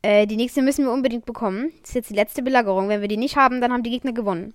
Äh, 0.03 0.27
die 0.27 0.37
nächste 0.37 0.63
müssen 0.63 0.85
wir 0.85 0.93
unbedingt 0.93 1.25
bekommen. 1.25 1.73
Das 1.81 1.91
ist 1.91 1.95
jetzt 1.95 2.11
die 2.11 2.15
letzte 2.15 2.43
Belagerung. 2.43 2.89
Wenn 2.89 3.01
wir 3.01 3.09
die 3.09 3.17
nicht 3.17 3.37
haben, 3.37 3.61
dann 3.61 3.73
haben 3.73 3.85
die 3.85 3.91
Gegner 3.91 4.13
gewonnen. 4.13 4.53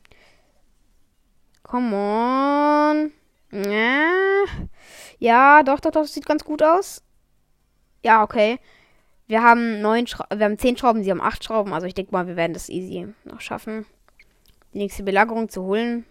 Come 1.64 1.96
on. 1.96 3.12
Ja, 3.52 4.12
ja 5.20 5.64
doch, 5.64 5.80
doch, 5.80 5.92
doch, 5.92 6.06
sieht 6.06 6.26
ganz 6.26 6.44
gut 6.44 6.62
aus. 6.62 7.02
Ja, 8.04 8.24
okay. 8.24 8.60
Wir 9.28 9.42
haben 9.44 9.82
neun 9.82 10.08
Schra 10.08 10.26
wir 10.34 10.46
haben 10.46 10.58
zehn 10.58 10.78
Schrauben, 10.78 11.04
sie 11.04 11.12
haben 11.12 11.22
acht 11.22 11.44
Schrauben. 11.44 11.74
Also 11.74 11.88
ich 11.88 11.94
denke 11.94 12.12
mal, 12.12 12.28
wir 12.28 12.36
werden 12.36 12.54
das 12.54 12.70
easy 12.70 13.08
noch 13.24 13.42
schaffen. 13.42 13.86
Die 14.74 14.80
nächste 14.80 15.04
Belagerung 15.04 15.50
zu 15.50 15.64
holen. 15.64 16.06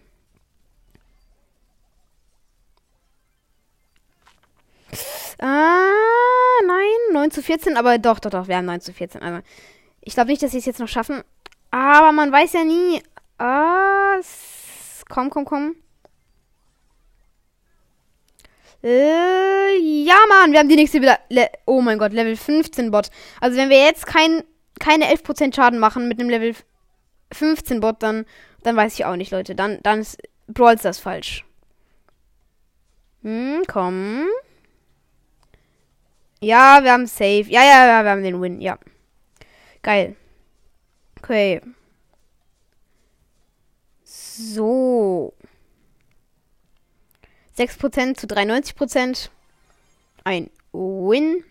Ah, 5.39 5.91
nein, 6.65 7.13
9 7.13 7.31
zu 7.31 7.43
14, 7.43 7.77
aber 7.77 7.97
doch, 7.99 8.19
doch, 8.19 8.31
doch, 8.31 8.47
wir 8.47 8.57
haben 8.57 8.65
9 8.65 8.81
zu 8.81 8.93
14. 8.93 9.21
Also, 9.21 9.41
ich 10.01 10.13
glaube 10.13 10.29
nicht, 10.29 10.41
dass 10.41 10.51
sie 10.51 10.57
es 10.57 10.65
jetzt 10.65 10.79
noch 10.79 10.87
schaffen. 10.87 11.23
Aber 11.69 12.11
man 12.11 12.31
weiß 12.31 12.53
ja 12.53 12.63
nie. 12.63 13.01
Ah, 13.37 14.19
komm, 15.09 15.29
komm, 15.29 15.45
komm. 15.45 15.75
Äh, 18.83 19.77
ja, 19.77 20.15
Mann, 20.29 20.51
wir 20.51 20.59
haben 20.59 20.69
die 20.69 20.75
nächste 20.75 21.01
wieder. 21.01 21.19
Le 21.29 21.49
oh 21.65 21.81
mein 21.81 21.97
Gott, 21.97 22.13
Level 22.13 22.35
15 22.35 22.89
Bot. 22.89 23.09
Also, 23.41 23.57
wenn 23.57 23.69
wir 23.69 23.79
jetzt 23.79 24.07
kein, 24.07 24.43
keine 24.79 25.05
11% 25.13 25.55
Schaden 25.55 25.79
machen 25.79 26.07
mit 26.07 26.19
einem 26.19 26.29
Level 26.29 26.55
15 27.31 27.79
Bot, 27.79 28.01
dann, 28.01 28.25
dann 28.63 28.75
weiß 28.75 28.93
ich 28.95 29.05
auch 29.05 29.15
nicht, 29.15 29.31
Leute. 29.31 29.55
Dann, 29.55 29.79
dann 29.83 29.99
ist 29.99 30.17
Brawls 30.47 30.81
das 30.81 30.99
falsch. 30.99 31.45
Hm, 33.23 33.63
komm. 33.67 34.25
Ja, 36.39 36.83
wir 36.83 36.91
haben 36.91 37.07
Safe. 37.07 37.45
Ja, 37.47 37.63
ja, 37.63 37.87
ja, 37.87 38.03
wir 38.03 38.11
haben 38.11 38.23
den 38.23 38.41
Win. 38.41 38.61
Ja. 38.61 38.77
Geil. 39.81 40.15
Okay. 41.17 41.61
So. 44.03 45.33
6% 47.57 48.17
zu 48.17 48.27
93%. 48.27 49.29
Ein 50.23 50.49
Win. 50.73 51.43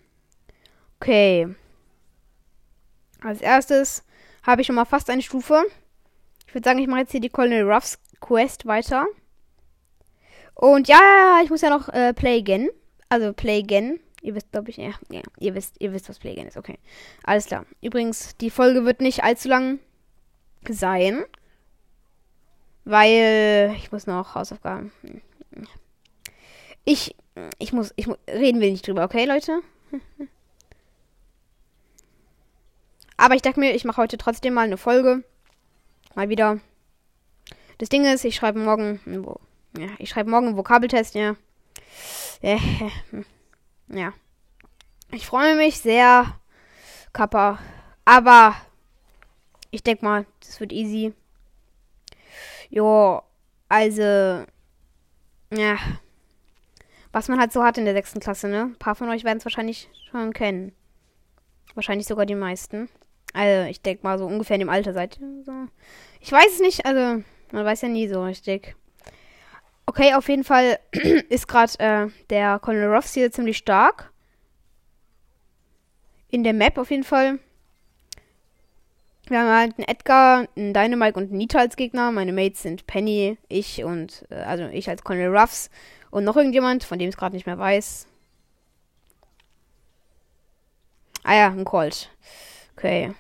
Okay. 1.01 1.49
Als 3.23 3.41
erstes 3.41 4.05
habe 4.45 4.61
ich 4.61 4.67
schon 4.67 4.77
mal 4.77 4.85
fast 4.85 5.11
eine 5.11 5.23
Stufe. 5.23 5.65
Ich 6.47 6.55
würde 6.55 6.69
sagen, 6.69 6.79
ich 6.79 6.87
mache 6.87 7.01
jetzt 7.01 7.11
hier 7.11 7.21
die 7.21 7.29
Colonel 7.29 7.69
Ruffs 7.69 7.99
Quest 8.21 8.67
weiter. 8.67 9.07
Und 10.55 10.89
ja, 10.89 11.41
ich 11.43 11.51
muss 11.51 11.63
ja 11.63 11.71
noch 11.71 11.89
äh, 11.89 12.15
Play 12.15 12.39
Again. 12.39 12.69
Also 13.09 13.33
Play 13.33 13.59
Again. 13.59 14.01
Ihr 14.23 14.35
wisst, 14.35 14.51
glaube 14.51 14.71
ich, 14.71 14.77
ja, 14.77 14.93
ja, 15.11 15.23
ihr 15.39 15.55
wisst, 15.55 15.77
ihr 15.79 15.93
wisst, 15.93 16.09
was 16.09 16.19
Play 16.19 16.33
Again 16.33 16.49
ist. 16.49 16.57
Okay. 16.57 16.79
Alles 17.23 17.47
klar. 17.47 17.65
Übrigens, 17.81 18.37
die 18.39 18.51
Folge 18.51 18.85
wird 18.85 19.01
nicht 19.01 19.23
allzu 19.23 19.49
lang 19.49 19.79
sein. 20.69 21.25
Weil 22.85 23.75
ich 23.79 23.91
muss 23.91 24.07
noch 24.07 24.35
Hausaufgaben. 24.35 24.93
Hm. 25.03 25.21
Ich, 26.85 27.17
ich 27.59 27.73
muss, 27.73 27.93
ich 27.97 28.07
muss, 28.07 28.19
reden 28.29 28.61
wir 28.61 28.71
nicht 28.71 28.87
drüber, 28.87 29.05
okay, 29.05 29.25
Leute? 29.25 29.61
Aber 33.17 33.35
ich 33.35 33.43
dachte 33.43 33.59
mir, 33.59 33.75
ich 33.75 33.85
mache 33.85 34.01
heute 34.01 34.19
trotzdem 34.19 34.55
mal 34.55 34.63
eine 34.63 34.77
Folge. 34.77 35.25
Mal 36.15 36.29
wieder. 36.29 36.61
Das 37.79 37.89
Ding 37.89 38.05
ist, 38.05 38.25
ich 38.25 38.37
schreibe 38.37 38.61
morgen, 38.61 39.01
ja, 39.77 39.89
ich 39.99 40.09
schreibe 40.09 40.31
morgen 40.31 40.47
einen 40.47 40.57
Vokabeltest, 40.57 41.15
ja. 41.15 41.37
Ja. 42.41 42.59
Ich 45.13 45.27
freue 45.27 45.57
mich 45.57 45.79
sehr, 45.81 46.39
Kappa. 47.13 47.59
Aber 48.05 48.57
ich 49.71 49.83
denke 49.83 50.05
mal, 50.05 50.27
das 50.41 50.61
wird 50.61 50.73
easy. 50.73 51.15
Jo, 52.71 53.23
also, 53.69 54.45
ja 55.53 55.77
was 57.17 57.29
man 57.29 57.41
halt 57.41 57.51
so 57.51 57.65
hat 57.65 57.79
in 57.79 57.87
der 57.87 57.95
sechsten 57.95 58.21
Klasse, 58.21 58.47
ne? 58.47 58.65
Ein 58.65 58.77
paar 58.77 58.95
von 58.95 59.09
euch 59.09 59.25
werden 59.25 59.39
es 59.39 59.45
wahrscheinlich 59.47 59.89
schon 60.11 60.35
kennen. 60.35 60.73
Wahrscheinlich 61.75 62.07
sogar 62.07 62.27
die 62.27 62.35
meisten. 62.35 62.91
Also, 63.33 63.71
ich 63.71 63.81
denke 63.81 64.03
mal, 64.03 64.19
so 64.19 64.27
ungefähr 64.27 64.57
in 64.57 64.61
dem 64.61 64.69
Alter 64.69 64.93
seid 64.93 65.19
ihr 65.19 65.43
so. 65.43 65.53
Ich 66.21 66.31
weiß 66.31 66.53
es 66.53 66.61
nicht, 66.61 66.85
also, 66.85 67.23
man 67.53 67.65
weiß 67.65 67.81
ja 67.81 67.89
nie 67.89 68.07
so 68.07 68.23
richtig. 68.23 68.77
Okay, 69.87 70.15
auf 70.15 70.29
jeden 70.29 70.45
Fall 70.45 70.81
ist 71.29 71.47
gerade 71.47 71.79
äh, 71.79 72.09
der 72.29 72.59
Colonel 72.59 72.93
Ruffs 72.93 73.15
hier 73.15 73.31
ziemlich 73.31 73.57
stark. 73.57 74.13
In 76.29 76.43
der 76.43 76.53
Map 76.53 76.77
auf 76.77 76.91
jeden 76.91 77.05
Fall. 77.05 77.39
Wir 79.29 79.41
haben 79.41 79.49
halt 79.49 79.79
einen 79.79 79.89
Edgar, 79.89 80.49
einen 80.57 80.75
Dynamite 80.75 81.19
und 81.19 81.31
einen 81.31 81.39
Nita 81.39 81.59
als 81.59 81.77
Gegner. 81.77 82.11
Meine 82.11 82.33
Mates 82.33 82.63
sind 82.63 82.87
Penny, 82.87 83.39
ich 83.49 83.85
und, 83.85 84.25
äh, 84.31 84.35
also 84.35 84.65
ich 84.67 84.89
als 84.89 85.05
Colonel 85.05 85.37
Ruffs 85.37 85.71
und 86.11 86.25
noch 86.25 86.37
irgendjemand, 86.37 86.85
von 86.85 86.99
dem 86.99 87.09
ich 87.09 87.15
es 87.15 87.19
gerade 87.19 87.35
nicht 87.35 87.47
mehr 87.47 87.59
weiß. 87.59 88.07
Ah 91.25 91.35
ja, 91.35 91.49
ein 91.49 91.65
Colt. 91.65 92.11
Okay. 92.77 93.15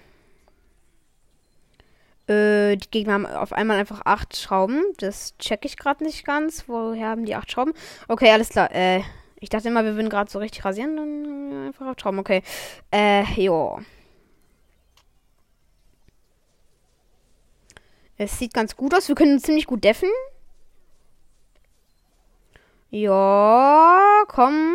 Äh, 2.28 2.76
die 2.76 2.90
Gegner 2.90 3.14
haben 3.14 3.26
auf 3.26 3.52
einmal 3.52 3.78
einfach 3.78 4.02
acht 4.04 4.37
Schrauben. 4.37 4.83
Das 4.99 5.37
check 5.38 5.64
ich 5.64 5.76
gerade 5.76 6.02
nicht 6.04 6.25
ganz. 6.25 6.64
Woher 6.66 7.09
haben 7.09 7.25
die 7.25 7.35
acht 7.35 7.50
Schrauben? 7.50 7.73
Okay, 8.09 8.30
alles 8.30 8.49
klar. 8.49 8.75
Äh, 8.75 9.02
ich 9.38 9.49
dachte 9.49 9.68
immer, 9.68 9.85
wir 9.85 9.95
würden 9.95 10.11
gerade 10.11 10.30
so 10.30 10.38
richtig 10.38 10.64
rasieren. 10.64 10.97
Dann 10.97 11.66
einfach 11.66 11.87
acht 11.87 12.00
Schrauben. 12.00 12.18
Okay. 12.18 12.42
Äh, 12.92 13.23
jo. 13.40 13.78
Es 18.18 18.38
sieht 18.38 18.54
ganz 18.54 18.76
gut 18.76 18.95
aus. 18.95 19.09
Wir 19.09 19.14
können 19.14 19.38
ziemlich 19.40 19.66
gut 19.66 19.85
deffen. 19.85 20.09
Ja, 22.90 24.25
komm. 24.28 24.75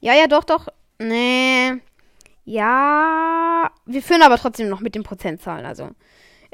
Ja, 0.00 0.14
ja, 0.14 0.26
doch, 0.26 0.44
doch. 0.44 0.68
Nee. 0.98 1.72
Ja. 2.44 3.70
Wir 3.86 4.02
führen 4.02 4.22
aber 4.22 4.36
trotzdem 4.36 4.68
noch 4.68 4.80
mit 4.80 4.94
den 4.94 5.02
Prozentzahlen. 5.02 5.64
Also. 5.66 5.90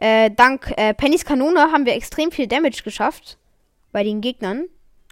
Äh, 0.01 0.31
dank 0.31 0.73
äh, 0.79 0.95
Pennys 0.95 1.25
Kanone 1.27 1.61
haben 1.73 1.85
wir 1.85 1.95
extrem 1.95 2.33
viel 2.33 2.47
Damage 2.47 2.83
geschafft. 2.83 3.39
Bei 3.93 4.03
den 4.03 4.21
Gegnern. 4.23 4.69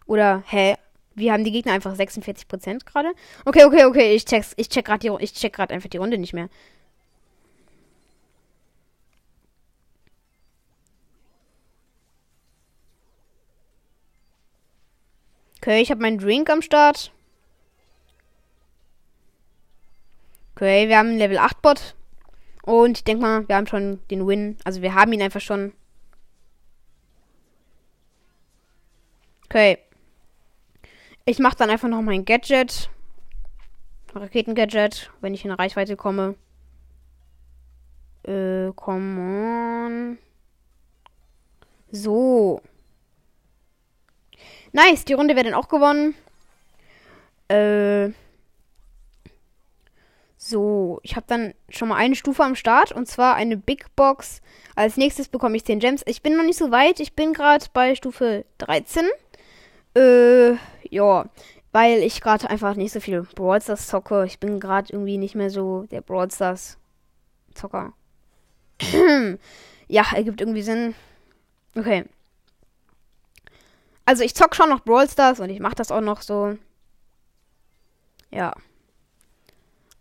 Oder, 0.07 0.43
hä? 0.47 0.77
Wir 1.15 1.33
haben 1.33 1.45
die 1.45 1.53
Gegner 1.53 1.73
einfach 1.73 1.95
46% 1.95 2.85
gerade. 2.87 3.13
Okay, 3.45 3.65
okay, 3.65 3.85
okay. 3.85 4.15
Ich 4.15 4.25
check's. 4.25 4.55
Ich 4.57 4.69
check 4.69 4.87
gerade 4.87 5.17
ich 5.21 5.35
check 5.35 5.53
gerade 5.53 5.75
einfach 5.75 5.91
die 5.91 5.97
Runde 5.99 6.17
nicht 6.19 6.33
mehr. 6.33 6.49
Okay, 15.61 15.83
ich 15.83 15.91
habe 15.91 16.01
meinen 16.01 16.19
Drink 16.19 16.49
am 16.51 16.63
Start. 16.63 17.13
Okay, 20.55 20.89
wir 20.89 20.99
haben 20.99 21.09
einen 21.11 21.19
Level 21.19 21.39
8 21.39 21.61
Bot. 21.63 21.95
Und 22.69 22.99
ich 22.99 23.05
denke 23.05 23.23
mal, 23.23 23.49
wir 23.49 23.57
haben 23.57 23.67
schon 23.67 23.99
den 24.11 24.27
Win. 24.27 24.59
Also 24.63 24.83
wir 24.83 24.95
haben 24.95 25.11
ihn 25.15 25.23
einfach 25.23 25.41
schon. 25.41 25.73
Okay. 29.47 29.79
Ich 31.25 31.39
mache 31.39 31.57
dann 31.57 31.71
einfach 31.71 31.89
noch 31.89 32.03
mein 32.03 32.27
Gadget. 32.27 32.91
Raketengadget, 34.15 35.11
wenn 35.23 35.33
ich 35.33 35.47
in 35.47 35.51
Reichweite 35.51 35.97
komme. 35.97 36.35
Äh, 38.25 38.71
come 38.77 39.87
on. 39.87 40.19
So. 41.91 42.61
Nice, 44.73 45.07
die 45.07 45.15
Runde 45.15 45.37
wird 45.37 45.47
dann 45.47 45.55
auch 45.55 45.69
gewonnen. 45.69 46.15
Äh. 47.49 48.11
So, 50.49 50.99
ich 51.03 51.15
habe 51.15 51.27
dann 51.29 51.53
schon 51.69 51.89
mal 51.89 51.97
eine 51.97 52.15
Stufe 52.15 52.43
am 52.43 52.55
Start 52.55 52.91
und 52.91 53.07
zwar 53.07 53.35
eine 53.35 53.59
Big 53.59 53.95
Box. 53.97 54.41
Als 54.77 54.97
nächstes 54.97 55.29
bekomme 55.29 55.57
ich 55.59 55.67
10 55.67 55.79
Gems. 55.79 56.03
Ich 56.07 56.23
bin 56.23 56.39
noch 56.39 56.45
nicht 56.45 56.59
so 56.59 56.71
weit. 56.71 57.01
Ich 57.01 57.13
bin 57.13 57.35
gerade 57.35 57.67
bei 57.75 57.95
Stufe 57.95 58.47
13. 58.57 59.05
Äh, 59.95 60.53
ja, 60.89 61.27
weil 61.73 62.03
ich 62.03 62.23
gerade 62.23 62.49
einfach 62.49 62.77
nicht 62.77 62.93
so 62.93 63.01
viel 63.01 63.25
Brawl 63.35 63.61
Stars 63.61 63.89
zocke. 63.89 64.25
Ich 64.25 64.41
bin 64.41 64.59
gerade 64.59 64.91
irgendwie 64.91 65.19
nicht 65.19 65.35
mehr 65.35 65.51
so 65.51 65.83
der 65.91 66.01
Brawl 66.01 66.31
Stars 66.31 66.79
Zocker. 67.55 67.93
ja, 69.89 70.07
ergibt 70.15 70.41
irgendwie 70.41 70.63
Sinn. 70.63 70.95
Okay. 71.77 72.07
Also 74.07 74.25
ich 74.25 74.35
zock 74.35 74.57
schon 74.57 74.71
noch 74.71 74.81
Brawl 74.81 75.11
Stars 75.11 75.41
und 75.41 75.51
ich 75.51 75.61
mache 75.61 75.75
das 75.75 75.93
auch 75.93 76.01
noch 76.01 76.23
so. 76.23 76.57
Ja. 78.31 78.55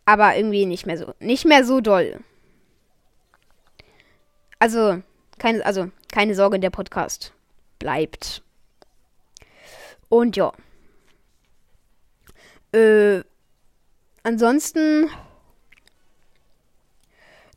Aber 0.07 0.37
irgendwie 0.37 0.65
nicht 0.65 0.85
mehr 0.85 0.97
so. 0.97 1.13
Nicht 1.19 1.43
mehr 1.43 1.65
so 1.65 1.81
doll. 1.81 2.21
Also, 4.57 5.03
keine, 5.37 5.65
also, 5.65 5.91
keine 6.09 6.33
Sorge, 6.33 6.61
der 6.61 6.69
Podcast 6.69 7.33
bleibt. 7.77 8.41
Und 10.07 10.37
ja. 10.37 10.53
Äh, 12.71 13.21
ansonsten 14.23 15.09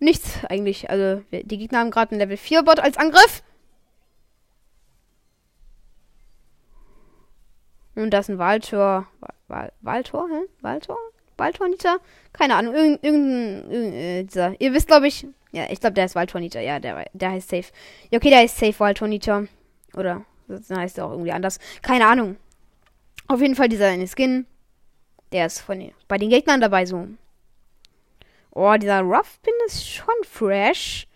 nichts 0.00 0.44
eigentlich. 0.46 0.90
Also, 0.90 1.22
die 1.30 1.56
Gegner 1.56 1.78
haben 1.78 1.92
gerade 1.92 2.10
einen 2.10 2.20
Level 2.20 2.36
4 2.36 2.64
Bot 2.64 2.80
als 2.80 2.96
Angriff. 2.96 3.44
Und 7.94 8.10
das 8.10 8.28
ist 8.28 8.34
ein 8.34 8.38
Waldtor. 8.38 9.06
Wal 9.46 9.72
Waldtor, 9.82 10.28
hä? 10.28 10.48
Waldtor? 10.62 10.98
Waldtorniter? 11.40 11.98
Keine 12.32 12.54
Ahnung. 12.54 12.74
Irgendein. 12.74 13.00
Irgend, 13.02 13.72
irgend, 13.72 13.94
äh, 13.94 14.22
dieser. 14.22 14.60
Ihr 14.60 14.72
wisst, 14.72 14.86
glaube 14.86 15.08
ich. 15.08 15.26
Ja, 15.50 15.64
ich 15.68 15.80
glaube, 15.80 15.94
der 15.94 16.04
ist 16.04 16.14
Waldtorniter. 16.14 16.60
Ja, 16.60 16.78
der, 16.78 17.06
der 17.12 17.32
heißt 17.32 17.48
safe. 17.48 17.66
Ja, 18.10 18.18
okay, 18.18 18.30
der 18.30 18.44
ist 18.44 18.56
safe 18.56 18.78
Waldtorniter. 18.78 19.48
Oder 19.94 20.24
das 20.46 20.70
heißt 20.70 20.98
er 20.98 21.06
auch 21.06 21.10
irgendwie 21.10 21.32
anders. 21.32 21.58
Keine 21.82 22.06
Ahnung. 22.06 22.36
Auf 23.26 23.40
jeden 23.40 23.56
Fall 23.56 23.68
dieser 23.68 23.88
eine 23.88 24.06
Skin. 24.06 24.46
Der 25.32 25.46
ist 25.46 25.60
von 25.60 25.92
bei 26.08 26.18
den 26.18 26.30
Gegnern 26.30 26.60
dabei 26.60 26.86
so. 26.86 27.08
Oh, 28.52 28.74
dieser 28.80 29.00
Rough 29.00 29.40
Pin 29.42 29.54
ist 29.66 29.88
schon 29.88 30.14
fresh. 30.28 31.06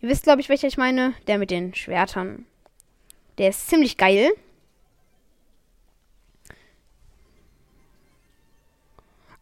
Ihr 0.00 0.08
wisst, 0.08 0.24
glaube 0.24 0.40
ich, 0.40 0.48
welcher 0.48 0.68
ich 0.68 0.76
meine. 0.76 1.14
Der 1.26 1.38
mit 1.38 1.50
den 1.50 1.74
Schwertern. 1.74 2.46
Der 3.38 3.50
ist 3.50 3.68
ziemlich 3.68 3.96
geil. 3.96 4.30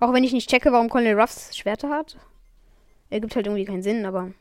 Auch 0.03 0.13
wenn 0.13 0.25
ich 0.25 0.33
nicht 0.33 0.51
checke, 0.51 0.73
warum 0.73 0.89
Colonel 0.89 1.17
Ruffs 1.17 1.57
Schwerter 1.57 1.89
hat. 1.89 2.17
Ergibt 3.09 3.37
halt 3.37 3.47
irgendwie 3.47 3.65
keinen 3.65 3.85
Sinn, 3.85 4.05
aber. 4.05 4.33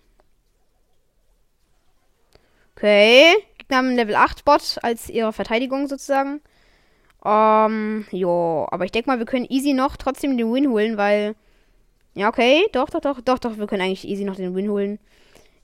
Okay. 2.75 3.35
Gegner 3.59 3.77
haben 3.77 3.95
Level 3.95 4.15
8 4.15 4.43
Bot 4.43 4.79
als 4.81 5.07
ihre 5.07 5.31
Verteidigung 5.31 5.85
sozusagen. 5.85 6.41
Ähm, 7.23 8.07
jo. 8.09 8.67
Aber 8.71 8.85
ich 8.85 8.91
denke 8.91 9.07
mal, 9.07 9.19
wir 9.19 9.27
können 9.27 9.45
easy 9.49 9.73
noch 9.73 9.97
trotzdem 9.97 10.35
den 10.35 10.51
Win 10.51 10.67
holen, 10.67 10.97
weil. 10.97 11.35
Ja, 12.15 12.29
okay. 12.29 12.65
Doch, 12.71 12.89
doch, 12.89 13.01
doch, 13.01 13.21
doch, 13.21 13.37
doch. 13.37 13.59
Wir 13.59 13.67
können 13.67 13.83
eigentlich 13.83 14.07
easy 14.07 14.23
noch 14.23 14.37
den 14.37 14.55
Win 14.55 14.71
holen. 14.71 14.97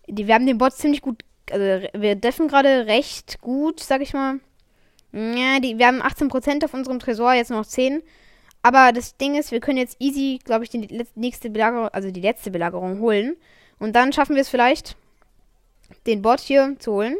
Die, 0.05 0.27
wir 0.27 0.35
haben 0.35 0.45
den 0.45 0.59
Bot 0.59 0.73
ziemlich 0.73 1.01
gut. 1.01 1.23
Also, 1.49 1.87
wir 1.93 2.13
deffen 2.13 2.47
gerade 2.47 2.85
recht 2.85 3.41
gut, 3.41 3.79
sag 3.79 4.01
ich 4.01 4.13
mal. 4.13 4.41
Ja, 5.11 5.59
die, 5.59 5.79
wir 5.79 5.87
haben 5.87 6.03
18% 6.03 6.63
auf 6.63 6.75
unserem 6.75 6.99
Tresor, 6.99 7.33
jetzt 7.33 7.49
noch 7.49 7.65
10. 7.65 8.03
Aber 8.67 8.91
das 8.91 9.15
Ding 9.15 9.35
ist, 9.35 9.51
wir 9.51 9.61
können 9.61 9.77
jetzt 9.77 9.95
easy, 10.01 10.41
glaube 10.43 10.65
ich, 10.65 10.69
die 10.69 11.05
nächste 11.15 11.49
Belagerung, 11.49 11.87
also 11.87 12.11
die 12.11 12.19
letzte 12.19 12.51
Belagerung 12.51 12.99
holen. 12.99 13.37
Und 13.79 13.95
dann 13.95 14.11
schaffen 14.11 14.35
wir 14.35 14.41
es 14.41 14.49
vielleicht, 14.49 14.97
den 16.05 16.21
Bot 16.21 16.41
hier 16.41 16.75
zu 16.77 16.91
holen. 16.91 17.15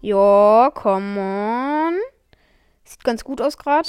Ja, 0.00 0.70
come 0.72 1.18
on. 1.18 1.98
Sieht 2.84 3.02
ganz 3.02 3.24
gut 3.24 3.40
aus 3.40 3.58
gerade. 3.58 3.88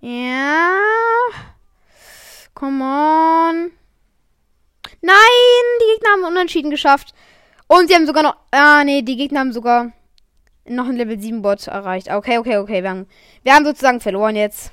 Ja. 0.00 0.76
Come 2.52 2.84
on. 2.84 3.72
Nein, 5.00 5.16
die 5.80 5.94
Gegner 5.94 6.10
haben 6.10 6.24
unentschieden 6.24 6.70
geschafft. 6.70 7.14
Und 7.72 7.88
sie 7.88 7.94
haben 7.94 8.06
sogar 8.06 8.22
noch. 8.22 8.36
Ah, 8.50 8.84
nee, 8.84 9.00
die 9.00 9.16
Gegner 9.16 9.40
haben 9.40 9.52
sogar 9.54 9.92
noch 10.66 10.88
ein 10.88 10.96
Level 10.96 11.18
7 11.18 11.40
Bot 11.40 11.66
erreicht. 11.68 12.10
Okay, 12.10 12.36
okay, 12.36 12.58
okay. 12.58 12.82
Wir 12.82 12.90
haben, 12.90 13.06
wir 13.42 13.54
haben 13.54 13.64
sozusagen 13.64 13.98
verloren 13.98 14.36
jetzt. 14.36 14.72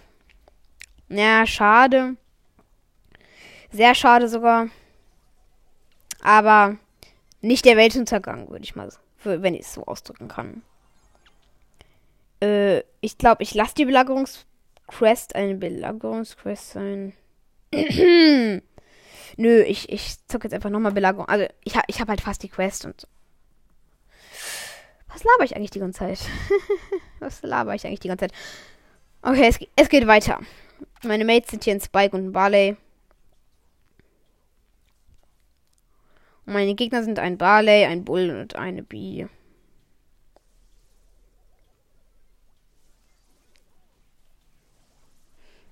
Ja, 1.08 1.48
schade. 1.48 2.18
Sehr 3.72 3.96
schade 3.96 4.28
sogar. 4.28 4.68
Aber 6.22 6.76
nicht 7.40 7.64
der 7.64 7.78
Weltuntergang, 7.78 8.50
würde 8.50 8.66
ich 8.66 8.76
mal, 8.76 8.90
wenn 9.24 9.54
ich 9.54 9.62
es 9.62 9.74
so 9.74 9.86
ausdrücken 9.86 10.28
kann. 10.28 10.62
Äh, 12.42 12.80
ich 13.00 13.18
glaube, 13.18 13.44
ich 13.44 13.54
lasse 13.54 13.76
die 13.76 13.86
Belagerungsquest 13.86 15.36
eine 15.36 15.56
Belagerungsquest 15.56 16.72
sein. 16.72 17.14
Nö, 19.38 19.62
ich, 19.62 19.90
ich 19.90 20.26
zocke 20.28 20.46
jetzt 20.46 20.54
einfach 20.54 20.70
nochmal 20.70 20.92
Belagerung. 20.92 21.28
Also, 21.28 21.48
ich, 21.64 21.76
ha, 21.76 21.82
ich 21.88 22.00
habe 22.00 22.10
halt 22.10 22.22
fast 22.22 22.44
die 22.44 22.50
Quest 22.50 22.86
und. 22.86 23.08
Was 25.08 25.24
laber 25.24 25.44
ich 25.44 25.56
eigentlich 25.56 25.72
die 25.72 25.80
ganze 25.80 26.00
Zeit? 26.00 26.20
Was 27.20 27.42
laber 27.42 27.74
ich 27.76 27.86
eigentlich 27.86 28.00
die 28.00 28.08
ganze 28.08 28.28
Zeit? 28.28 28.34
Okay, 29.22 29.48
es, 29.48 29.60
es 29.76 29.90
geht 29.90 30.08
weiter. 30.08 30.40
Meine 31.04 31.26
Mates 31.26 31.52
sind 31.52 31.64
hier 31.64 31.74
ein 31.74 31.82
Spike 31.82 32.16
und 32.16 32.28
ein 32.28 32.32
Barley. 32.32 32.78
Und 36.46 36.54
meine 36.54 36.76
Gegner 36.76 37.04
sind 37.04 37.20
ein 37.20 37.38
Barley, 37.38 37.86
ein 37.86 38.06
Bull 38.06 38.30
und 38.30 38.56
eine 38.56 38.84
Bee. 38.84 39.28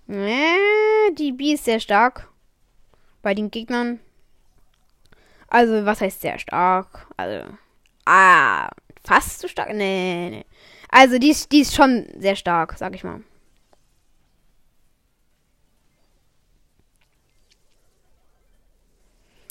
Äh, 0.08 1.12
die 1.14 1.32
Bee 1.34 1.54
ist 1.54 1.66
sehr 1.66 1.80
stark 1.80 2.30
bei 3.28 3.34
den 3.34 3.52
Gegnern. 3.52 4.00
Also, 5.50 5.86
was 5.86 6.00
heißt 6.00 6.22
sehr 6.22 6.40
stark? 6.40 7.08
Also, 7.18 7.46
ah, 8.06 8.70
fast 9.04 9.42
so 9.42 9.50
stark? 9.50 9.74
Nee, 9.74 10.30
nee. 10.30 10.46
Also, 10.88 11.20
die 11.20 11.32
ist, 11.32 11.52
die 11.52 11.60
ist 11.60 11.76
schon 11.76 12.08
sehr 12.18 12.38
stark, 12.38 12.76
sag 12.78 12.96
ich 12.96 13.04
mal. 13.04 13.22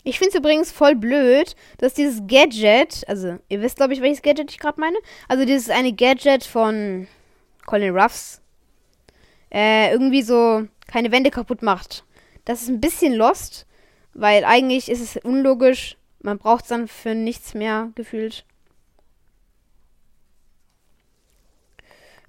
Ich 0.04 0.18
finde 0.18 0.30
es 0.30 0.36
übrigens 0.36 0.72
voll 0.72 0.94
blöd, 0.94 1.54
dass 1.76 1.92
dieses 1.92 2.22
Gadget, 2.26 3.06
also 3.08 3.38
ihr 3.50 3.60
wisst 3.60 3.76
glaube 3.76 3.92
ich, 3.92 4.00
welches 4.00 4.22
Gadget 4.22 4.50
ich 4.52 4.58
gerade 4.58 4.80
meine. 4.80 4.96
Also 5.28 5.44
dieses 5.44 5.68
eine 5.68 5.92
Gadget 5.92 6.44
von 6.44 7.08
Colin 7.66 7.94
Ruffs, 7.94 8.40
äh, 9.52 9.90
irgendwie 9.90 10.22
so 10.22 10.66
keine 10.86 11.12
Wände 11.12 11.30
kaputt 11.30 11.60
macht. 11.60 12.05
Das 12.46 12.62
ist 12.62 12.68
ein 12.68 12.80
bisschen 12.80 13.12
lost. 13.12 13.66
Weil 14.14 14.46
eigentlich 14.46 14.90
ist 14.90 15.02
es 15.02 15.22
unlogisch. 15.22 15.98
Man 16.20 16.38
braucht 16.38 16.62
es 16.62 16.68
dann 16.68 16.88
für 16.88 17.14
nichts 17.14 17.52
mehr 17.52 17.90
gefühlt. 17.94 18.46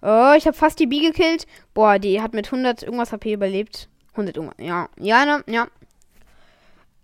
Oh, 0.01 0.33
ich 0.37 0.45
habe 0.45 0.53
fast 0.55 0.79
die 0.79 0.85
B 0.85 0.99
gekillt. 0.99 1.47
Boah, 1.73 1.97
die 1.97 2.21
hat 2.21 2.33
mit 2.33 2.47
100 2.47 2.83
irgendwas 2.83 3.13
HP 3.13 3.33
überlebt. 3.33 3.89
100 4.11 4.35
irgendwas. 4.35 4.57
Ja, 4.59 4.89
ja, 4.99 5.25
ne, 5.25 5.43
ja. 5.47 5.67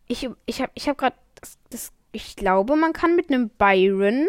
Ich, 0.07 0.29
ich 0.45 0.61
habe 0.61 0.71
ich 0.75 0.89
hab 0.89 0.97
gerade 0.97 1.15
das, 1.39 1.57
das, 1.69 1.91
ich 2.11 2.35
glaube, 2.35 2.75
man 2.75 2.93
kann 2.93 3.15
mit 3.15 3.29
einem 3.29 3.49
Byron 3.49 4.27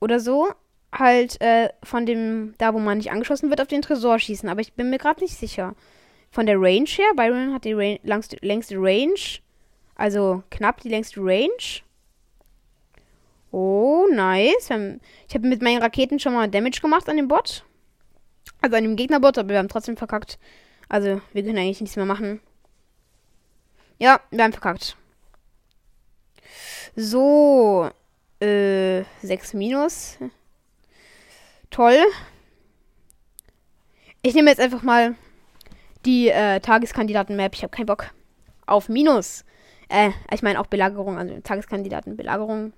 oder 0.00 0.20
so 0.20 0.48
halt 0.92 1.40
äh, 1.40 1.70
von 1.82 2.04
dem, 2.04 2.54
da 2.58 2.74
wo 2.74 2.78
man 2.78 2.98
nicht 2.98 3.10
angeschossen 3.10 3.48
wird, 3.48 3.60
auf 3.60 3.68
den 3.68 3.82
Tresor 3.82 4.18
schießen. 4.18 4.48
Aber 4.48 4.60
ich 4.60 4.74
bin 4.74 4.90
mir 4.90 4.98
gerade 4.98 5.20
nicht 5.22 5.36
sicher. 5.36 5.74
Von 6.32 6.46
der 6.46 6.60
Range 6.60 6.88
her, 6.88 7.12
Byron 7.16 7.52
hat 7.52 7.64
die 7.64 7.72
Range, 7.72 7.98
langste, 8.04 8.36
längste 8.40 8.76
Range. 8.76 9.18
Also 9.96 10.44
knapp 10.50 10.80
die 10.80 10.88
längste 10.88 11.20
Range. 11.20 11.82
Oh, 13.50 14.06
nice. 14.12 14.70
Ich 15.28 15.34
habe 15.34 15.48
mit 15.48 15.60
meinen 15.60 15.82
Raketen 15.82 16.20
schon 16.20 16.34
mal 16.34 16.48
Damage 16.48 16.80
gemacht 16.80 17.08
an 17.08 17.16
dem 17.16 17.26
Bot. 17.26 17.64
Also 18.60 18.76
an 18.76 18.84
dem 18.84 18.96
Gegnerbot, 18.96 19.38
aber 19.38 19.48
wir 19.48 19.58
haben 19.58 19.68
trotzdem 19.68 19.96
verkackt. 19.96 20.38
Also, 20.88 21.20
wir 21.32 21.42
können 21.42 21.58
eigentlich 21.58 21.80
nichts 21.80 21.96
mehr 21.96 22.06
machen. 22.06 22.40
Ja, 23.98 24.20
wir 24.30 24.42
haben 24.42 24.52
verkackt. 24.52 24.96
So. 26.94 27.90
Äh, 28.40 29.02
6 29.22 29.54
minus. 29.54 30.18
Toll. 31.70 31.98
Ich 34.22 34.34
nehme 34.34 34.50
jetzt 34.50 34.60
einfach 34.60 34.82
mal 34.82 35.14
die 36.04 36.28
äh, 36.28 36.60
Tageskandidaten-Map. 36.60 37.54
Ich 37.54 37.62
habe 37.62 37.70
keinen 37.70 37.86
Bock 37.86 38.10
auf 38.66 38.88
Minus. 38.88 39.44
Äh, 39.88 40.10
ich 40.32 40.42
meine 40.42 40.60
auch 40.60 40.66
Belagerung, 40.66 41.18
also 41.18 41.38
Tageskandidaten-Belagerung. 41.40 42.72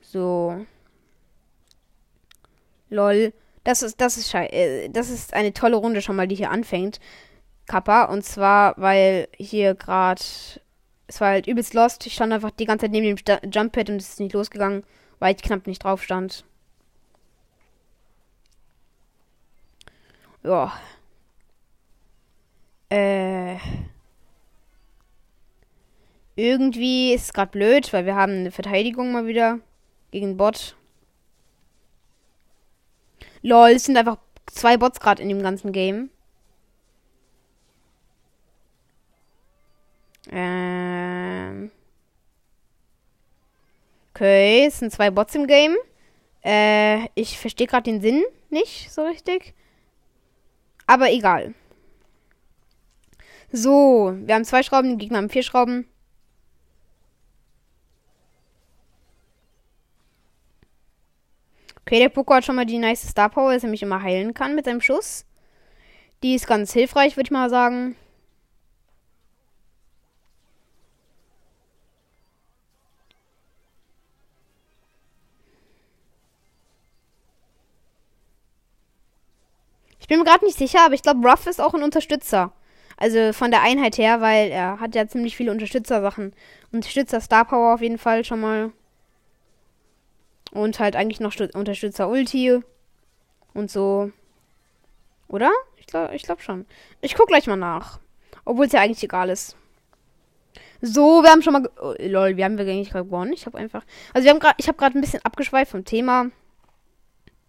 So. 0.00 0.64
Lol. 2.90 3.32
Das 3.64 3.82
ist, 3.82 4.00
das 4.00 4.16
ist 4.16 4.32
äh, 4.34 4.88
Das 4.88 5.10
ist 5.10 5.34
eine 5.34 5.52
tolle 5.52 5.76
Runde 5.76 6.02
schon 6.02 6.16
mal, 6.16 6.28
die 6.28 6.36
hier 6.36 6.50
anfängt. 6.50 7.00
Kappa. 7.66 8.04
Und 8.04 8.24
zwar, 8.24 8.74
weil 8.76 9.28
hier 9.36 9.74
gerade. 9.74 10.22
Es 11.10 11.20
war 11.22 11.28
halt 11.28 11.46
übelst 11.46 11.72
lost. 11.74 12.06
Ich 12.06 12.14
stand 12.14 12.32
einfach 12.32 12.50
die 12.50 12.66
ganze 12.66 12.84
Zeit 12.84 12.92
neben 12.92 13.16
dem 13.16 13.50
Jump 13.50 13.72
Pad 13.72 13.88
und 13.88 13.96
es 13.96 14.10
ist 14.10 14.20
nicht 14.20 14.34
losgegangen, 14.34 14.84
weil 15.18 15.34
ich 15.34 15.42
knapp 15.42 15.66
nicht 15.66 15.82
drauf 15.82 16.02
stand. 16.02 16.44
Ja. 20.42 20.72
Äh. 22.90 23.56
Irgendwie 26.36 27.14
ist 27.14 27.24
es 27.24 27.32
gerade 27.32 27.50
blöd, 27.50 27.92
weil 27.92 28.06
wir 28.06 28.14
haben 28.14 28.32
eine 28.32 28.52
Verteidigung 28.52 29.10
mal 29.12 29.26
wieder 29.26 29.58
gegen 30.12 30.36
Bot. 30.36 30.76
Lol, 33.42 33.70
es 33.70 33.84
sind 33.84 33.96
einfach 33.96 34.18
zwei 34.46 34.76
Bots 34.76 35.00
gerade 35.00 35.22
in 35.22 35.28
dem 35.28 35.42
ganzen 35.42 35.72
Game. 35.72 36.10
Ähm. 40.30 41.70
Okay, 44.14 44.66
es 44.66 44.78
sind 44.78 44.92
zwei 44.92 45.10
Bots 45.10 45.34
im 45.34 45.46
Game. 45.46 45.76
Äh, 46.44 47.08
ich 47.14 47.38
verstehe 47.38 47.66
gerade 47.66 47.90
den 47.90 48.00
Sinn 48.00 48.24
nicht 48.50 48.92
so 48.92 49.04
richtig. 49.04 49.54
Aber 50.86 51.10
egal. 51.10 51.54
So, 53.52 54.14
wir 54.16 54.34
haben 54.34 54.44
zwei 54.44 54.62
Schrauben, 54.62 54.90
die 54.90 54.98
Gegner 54.98 55.18
haben 55.18 55.30
vier 55.30 55.42
Schrauben. 55.42 55.86
Okay, 61.82 61.98
der 62.00 62.10
Poco 62.10 62.34
hat 62.34 62.44
schon 62.44 62.56
mal 62.56 62.66
die 62.66 62.78
nice 62.78 63.08
Star 63.08 63.30
Power, 63.30 63.54
dass 63.54 63.64
er 63.64 63.70
mich 63.70 63.82
immer 63.82 64.02
heilen 64.02 64.34
kann 64.34 64.54
mit 64.54 64.66
seinem 64.66 64.82
Schuss. 64.82 65.24
Die 66.22 66.34
ist 66.34 66.46
ganz 66.46 66.72
hilfreich, 66.72 67.16
würde 67.16 67.28
ich 67.28 67.30
mal 67.30 67.50
sagen. 67.50 67.96
Ich 80.00 80.08
bin 80.08 80.18
mir 80.18 80.24
gerade 80.24 80.44
nicht 80.44 80.58
sicher, 80.58 80.84
aber 80.84 80.94
ich 80.94 81.02
glaube, 81.02 81.26
Ruff 81.28 81.46
ist 81.46 81.60
auch 81.60 81.74
ein 81.74 81.82
Unterstützer. 81.82 82.52
Also 83.00 83.32
von 83.32 83.52
der 83.52 83.62
Einheit 83.62 83.96
her, 83.96 84.20
weil 84.20 84.50
er 84.50 84.80
hat 84.80 84.96
ja 84.96 85.06
ziemlich 85.06 85.36
viele 85.36 85.52
Unterstützersachen. 85.52 86.32
Unterstützer 86.72 87.20
Star 87.20 87.44
Power 87.44 87.74
auf 87.74 87.80
jeden 87.80 87.96
Fall 87.96 88.24
schon 88.24 88.40
mal. 88.40 88.72
Und 90.50 90.80
halt 90.80 90.96
eigentlich 90.96 91.20
noch 91.20 91.34
Unterstützer 91.54 92.08
Ulti. 92.08 92.60
Und 93.54 93.70
so. 93.70 94.10
Oder? 95.28 95.52
Ich 95.76 95.86
glaube 95.86 96.14
ich 96.16 96.24
glaub 96.24 96.42
schon. 96.42 96.66
Ich 97.00 97.14
guck 97.14 97.28
gleich 97.28 97.46
mal 97.46 97.56
nach. 97.56 98.00
Obwohl 98.44 98.66
es 98.66 98.72
ja 98.72 98.80
eigentlich 98.80 99.04
egal 99.04 99.30
ist. 99.30 99.56
So, 100.80 101.22
wir 101.22 101.30
haben 101.30 101.42
schon 101.42 101.52
mal. 101.52 101.70
Oh, 101.80 101.94
lol, 102.00 102.36
wir 102.36 102.44
haben 102.44 102.58
wir 102.58 102.64
eigentlich 102.64 102.90
gerade 102.90 103.04
gewonnen. 103.04 103.32
Ich 103.32 103.46
habe 103.46 103.58
einfach. 103.58 103.84
Also, 104.12 104.24
wir 104.24 104.32
haben 104.32 104.40
gerade. 104.40 104.54
Ich 104.58 104.68
habe 104.68 104.78
gerade 104.78 104.98
ein 104.98 105.00
bisschen 105.00 105.24
abgeschweift 105.24 105.70
vom 105.70 105.84
Thema. 105.84 106.30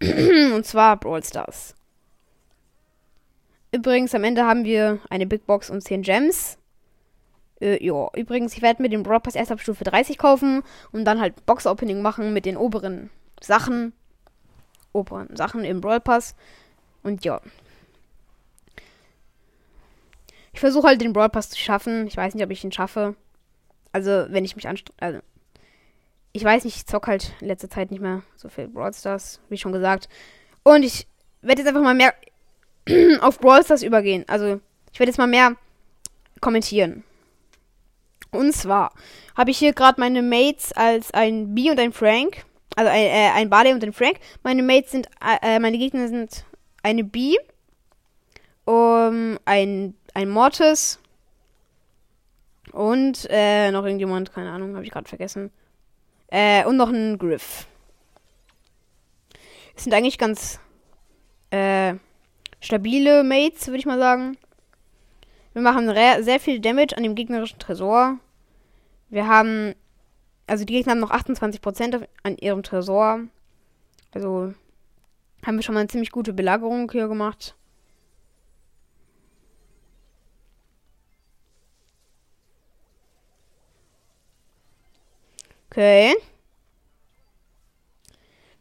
Und 0.00 0.64
zwar 0.64 0.96
Brawl 0.96 1.24
Stars. 1.24 1.74
Übrigens, 3.72 4.14
am 4.14 4.24
Ende 4.24 4.44
haben 4.44 4.64
wir 4.64 4.98
eine 5.10 5.26
Big 5.26 5.46
Box 5.46 5.70
und 5.70 5.82
10 5.82 6.02
Gems. 6.02 6.58
Äh, 7.60 7.84
ja, 7.84 8.08
übrigens, 8.16 8.54
ich 8.54 8.62
werde 8.62 8.82
mir 8.82 8.88
den 8.88 9.02
Brawl 9.02 9.20
Pass 9.20 9.34
erst 9.34 9.52
ab 9.52 9.60
Stufe 9.60 9.84
30 9.84 10.18
kaufen 10.18 10.62
und 10.92 11.04
dann 11.04 11.20
halt 11.20 11.46
Box-Opening 11.46 12.02
machen 12.02 12.32
mit 12.32 12.46
den 12.46 12.56
oberen 12.56 13.10
Sachen. 13.40 13.92
Oberen 14.92 15.36
Sachen 15.36 15.64
im 15.64 15.80
Brawl 15.80 16.00
Pass. 16.00 16.34
Und 17.02 17.24
ja. 17.24 17.40
Ich 20.52 20.60
versuche 20.60 20.88
halt 20.88 21.00
den 21.00 21.12
Brawl 21.12 21.28
Pass 21.28 21.50
zu 21.50 21.58
schaffen. 21.58 22.06
Ich 22.06 22.16
weiß 22.16 22.34
nicht, 22.34 22.44
ob 22.44 22.50
ich 22.50 22.64
ihn 22.64 22.72
schaffe. 22.72 23.14
Also, 23.92 24.26
wenn 24.30 24.44
ich 24.44 24.56
mich 24.56 24.66
anstrenge. 24.66 24.96
Also, 25.00 25.20
ich 26.32 26.44
weiß 26.44 26.64
nicht, 26.64 26.76
ich 26.76 26.86
zock 26.86 27.06
halt 27.06 27.34
in 27.40 27.48
letzter 27.48 27.70
Zeit 27.70 27.90
nicht 27.90 28.00
mehr 28.00 28.22
so 28.36 28.48
viel 28.48 28.68
Brawl 28.68 28.94
Stars, 28.94 29.40
wie 29.48 29.58
schon 29.58 29.72
gesagt. 29.72 30.08
Und 30.62 30.82
ich 30.82 31.06
werde 31.42 31.62
jetzt 31.62 31.68
einfach 31.68 31.82
mal 31.82 31.94
mehr 31.94 32.14
auf 33.20 33.38
Brawl 33.38 33.64
Stars 33.64 33.82
übergehen. 33.82 34.24
Also, 34.28 34.60
ich 34.92 34.98
werde 34.98 35.10
jetzt 35.10 35.18
mal 35.18 35.26
mehr 35.26 35.56
kommentieren. 36.40 37.04
Und 38.30 38.52
zwar 38.54 38.92
habe 39.36 39.50
ich 39.50 39.58
hier 39.58 39.72
gerade 39.72 40.00
meine 40.00 40.22
Mates 40.22 40.72
als 40.72 41.12
ein 41.12 41.54
B 41.54 41.70
und 41.70 41.80
ein 41.80 41.92
Frank. 41.92 42.44
Also 42.76 42.90
ein, 42.90 43.02
äh, 43.02 43.30
ein 43.34 43.50
Barley 43.50 43.72
und 43.72 43.82
ein 43.82 43.92
Frank. 43.92 44.18
Meine 44.42 44.62
Mates 44.62 44.92
sind, 44.92 45.08
äh, 45.42 45.58
meine 45.58 45.78
Gegner 45.78 46.08
sind 46.08 46.44
eine 46.82 47.04
B, 47.04 47.36
um, 48.64 49.38
ein, 49.44 49.94
ein 50.14 50.28
Mortis 50.28 51.00
und 52.72 53.26
äh, 53.28 53.70
noch 53.70 53.84
irgendjemand, 53.84 54.32
keine 54.32 54.50
Ahnung, 54.50 54.74
habe 54.74 54.84
ich 54.84 54.92
gerade 54.92 55.08
vergessen. 55.08 55.50
Äh, 56.28 56.64
und 56.64 56.76
noch 56.76 56.90
ein 56.90 57.18
Griff. 57.18 57.66
Es 59.74 59.84
sind 59.84 59.92
eigentlich 59.92 60.18
ganz 60.18 60.60
äh, 61.50 61.94
stabile 62.60 63.24
Mates, 63.24 63.66
würde 63.66 63.78
ich 63.78 63.86
mal 63.86 63.98
sagen. 63.98 64.36
Wir 65.52 65.62
machen 65.62 65.92
sehr 66.22 66.38
viel 66.40 66.60
Damage 66.60 66.96
an 66.96 67.02
dem 67.02 67.14
gegnerischen 67.14 67.58
Tresor. 67.58 68.18
Wir 69.08 69.26
haben. 69.26 69.74
Also 70.46 70.64
die 70.64 70.72
Gegner 70.72 70.92
haben 70.92 71.00
noch 71.00 71.12
28% 71.12 72.06
an 72.22 72.36
ihrem 72.36 72.62
Tresor. 72.62 73.20
Also 74.12 74.54
haben 75.44 75.56
wir 75.56 75.62
schon 75.62 75.74
mal 75.74 75.80
eine 75.80 75.88
ziemlich 75.88 76.10
gute 76.10 76.32
Belagerung 76.32 76.90
hier 76.90 77.08
gemacht. 77.08 77.54
Okay. 85.70 86.14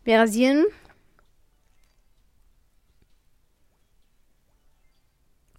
Wir 0.03 0.19
rasieren. 0.19 0.65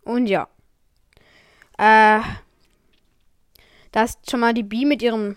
Und 0.05 0.27
ja. 0.27 0.49
Äh, 1.79 2.21
da 3.93 4.05
ist 4.05 4.31
schon 4.31 4.41
mal 4.41 4.55
die 4.55 4.63
B 4.63 4.85
mit 4.85 5.03
ihrem 5.03 5.37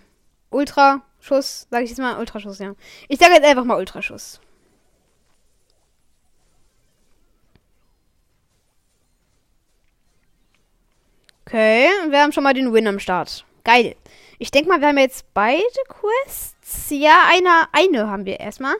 Ultraschuss. 0.50 1.66
Sag 1.70 1.82
ich 1.82 1.90
jetzt 1.90 1.98
mal 1.98 2.18
Ultraschuss, 2.18 2.58
ja. 2.58 2.74
Ich 3.08 3.18
sage 3.18 3.34
jetzt 3.34 3.44
einfach 3.44 3.64
mal 3.64 3.76
Ultraschuss. 3.76 4.40
Okay, 11.46 11.88
wir 12.08 12.22
haben 12.22 12.32
schon 12.32 12.42
mal 12.42 12.54
den 12.54 12.72
Win 12.72 12.86
am 12.86 12.98
Start. 12.98 13.44
Geil. 13.64 13.96
Ich 14.38 14.50
denke 14.50 14.68
mal, 14.68 14.80
wir 14.80 14.88
haben 14.88 14.98
jetzt 14.98 15.32
beide 15.34 15.62
Quests. 15.88 16.90
Ja, 16.90 17.24
eine, 17.28 17.68
eine 17.72 18.08
haben 18.08 18.24
wir 18.24 18.40
erstmal. 18.40 18.74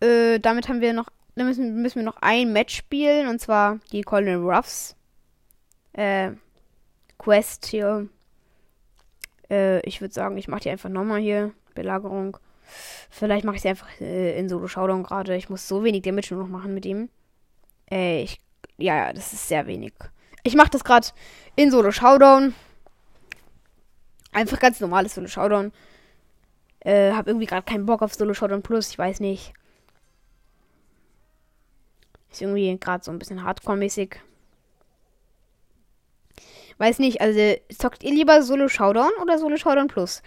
Äh, 0.00 0.38
damit 0.40 0.68
haben 0.68 0.80
wir 0.80 0.92
noch, 0.92 1.08
dann 1.36 1.46
müssen, 1.46 1.82
müssen 1.82 1.96
wir 1.96 2.02
noch 2.02 2.18
ein 2.20 2.52
Match 2.52 2.76
spielen, 2.76 3.28
und 3.28 3.40
zwar 3.40 3.78
die 3.92 4.02
Colonel 4.02 4.36
Ruffs 4.36 4.96
äh, 5.92 6.32
Quest 7.18 7.66
hier. 7.66 8.08
Äh, 9.50 9.80
ich 9.80 10.00
würde 10.00 10.14
sagen, 10.14 10.36
ich 10.36 10.48
mache 10.48 10.60
die 10.60 10.70
einfach 10.70 10.88
nochmal 10.88 11.20
hier. 11.20 11.52
Belagerung. 11.74 12.36
Vielleicht 13.10 13.44
mache 13.44 13.56
ich 13.56 13.62
es 13.62 13.66
einfach 13.66 13.88
äh, 14.00 14.38
in 14.38 14.48
Solo 14.48 14.68
Showdown 14.68 15.02
gerade. 15.02 15.36
Ich 15.36 15.48
muss 15.48 15.66
so 15.66 15.84
wenig 15.84 16.02
Damage 16.02 16.34
nur 16.34 16.44
noch 16.44 16.50
machen 16.50 16.74
mit 16.74 16.86
ihm. 16.86 17.08
Äh, 17.90 18.22
ich, 18.22 18.40
ja, 18.78 18.96
ja, 18.96 19.12
das 19.12 19.32
ist 19.32 19.48
sehr 19.48 19.66
wenig. 19.66 19.92
Ich 20.42 20.54
mache 20.54 20.70
das 20.70 20.84
gerade 20.84 21.08
in 21.56 21.70
Solo 21.70 21.90
Showdown. 21.90 22.54
Einfach 24.32 24.60
ganz 24.60 24.80
normales 24.80 25.14
Solo 25.14 25.26
Showdown. 25.26 25.72
Äh, 26.80 27.12
hab 27.12 27.26
irgendwie 27.26 27.46
gerade 27.46 27.64
keinen 27.64 27.86
Bock 27.86 28.02
auf 28.02 28.14
Solo 28.14 28.34
Showdown 28.34 28.62
Plus. 28.62 28.90
Ich 28.90 28.98
weiß 28.98 29.20
nicht. 29.20 29.52
Ist 32.30 32.42
irgendwie 32.42 32.78
gerade 32.78 33.02
so 33.04 33.10
ein 33.10 33.18
bisschen 33.18 33.42
Hardcore-mäßig. 33.42 34.16
Weiß 36.80 36.98
nicht, 36.98 37.20
also 37.20 37.38
zockt 37.76 38.02
ihr 38.02 38.10
lieber 38.10 38.40
Solo 38.40 38.68
Showdown 38.68 39.10
oder 39.20 39.38
Solo 39.38 39.58
Showdown 39.58 39.86
Plus? 39.86 40.22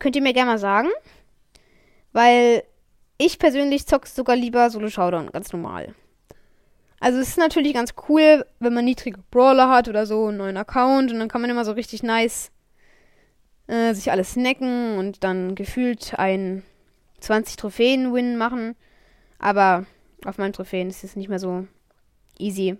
Könnt 0.00 0.16
ihr 0.16 0.22
mir 0.22 0.32
gerne 0.32 0.50
mal 0.50 0.58
sagen. 0.58 0.88
Weil 2.10 2.64
ich 3.18 3.38
persönlich 3.38 3.86
zocke 3.86 4.08
sogar 4.08 4.34
lieber 4.34 4.68
Solo 4.68 4.88
Showdown, 4.88 5.30
ganz 5.30 5.52
normal. 5.52 5.94
Also 6.98 7.20
es 7.20 7.28
ist 7.28 7.38
natürlich 7.38 7.74
ganz 7.74 7.94
cool, 8.08 8.44
wenn 8.58 8.74
man 8.74 8.84
niedrige 8.84 9.20
Brawler 9.30 9.70
hat 9.70 9.86
oder 9.86 10.04
so, 10.04 10.26
einen 10.26 10.38
neuen 10.38 10.56
Account 10.56 11.12
und 11.12 11.20
dann 11.20 11.28
kann 11.28 11.40
man 11.40 11.50
immer 11.50 11.64
so 11.64 11.70
richtig 11.70 12.02
nice 12.02 12.50
äh, 13.68 13.94
sich 13.94 14.10
alles 14.10 14.32
snacken 14.32 14.98
und 14.98 15.22
dann 15.22 15.54
gefühlt 15.54 16.18
ein 16.18 16.64
20 17.20 17.54
Trophäen-Win 17.54 18.36
machen. 18.36 18.74
Aber 19.38 19.86
auf 20.24 20.36
meinen 20.36 20.52
Trophäen 20.52 20.90
ist 20.90 21.04
es 21.04 21.14
nicht 21.14 21.28
mehr 21.28 21.38
so 21.38 21.68
easy. 22.40 22.76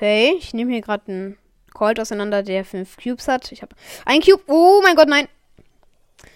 Okay, 0.00 0.34
ich 0.38 0.54
nehme 0.54 0.72
hier 0.72 0.80
gerade 0.80 1.12
einen 1.12 1.36
Colt 1.74 2.00
auseinander, 2.00 2.42
der 2.42 2.64
fünf 2.64 2.96
Cubes 2.96 3.28
hat. 3.28 3.52
Ich 3.52 3.60
habe 3.60 3.76
ein 4.06 4.22
Cube. 4.22 4.42
Oh 4.46 4.80
mein 4.82 4.96
Gott, 4.96 5.08
nein. 5.08 5.28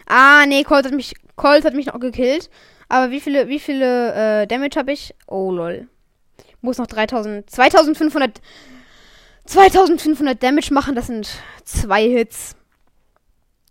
Ah, 0.05 0.45
nee, 0.47 0.65
Colt 0.65 0.85
hat 0.85 0.93
mich, 0.93 1.15
Colt 1.35 1.65
hat 1.65 1.73
mich 1.73 1.87
noch 1.87 1.99
gekillt. 1.99 2.51
Aber 2.91 3.11
wie 3.11 3.21
viele, 3.21 3.49
wie 3.49 3.59
viele 3.59 4.43
äh, 4.43 4.47
Damage 4.47 4.79
habe 4.79 4.93
ich? 4.93 5.15
Oh 5.27 5.51
lol. 5.51 5.89
Muss 6.61 6.77
noch 6.77 6.87
3000, 6.87 7.49
2500, 7.49 8.43
2500 9.47 10.43
Damage 10.43 10.75
machen. 10.75 10.95
Das 10.95 11.07
sind 11.07 11.27
zwei 11.65 12.03
Hits. 12.03 12.57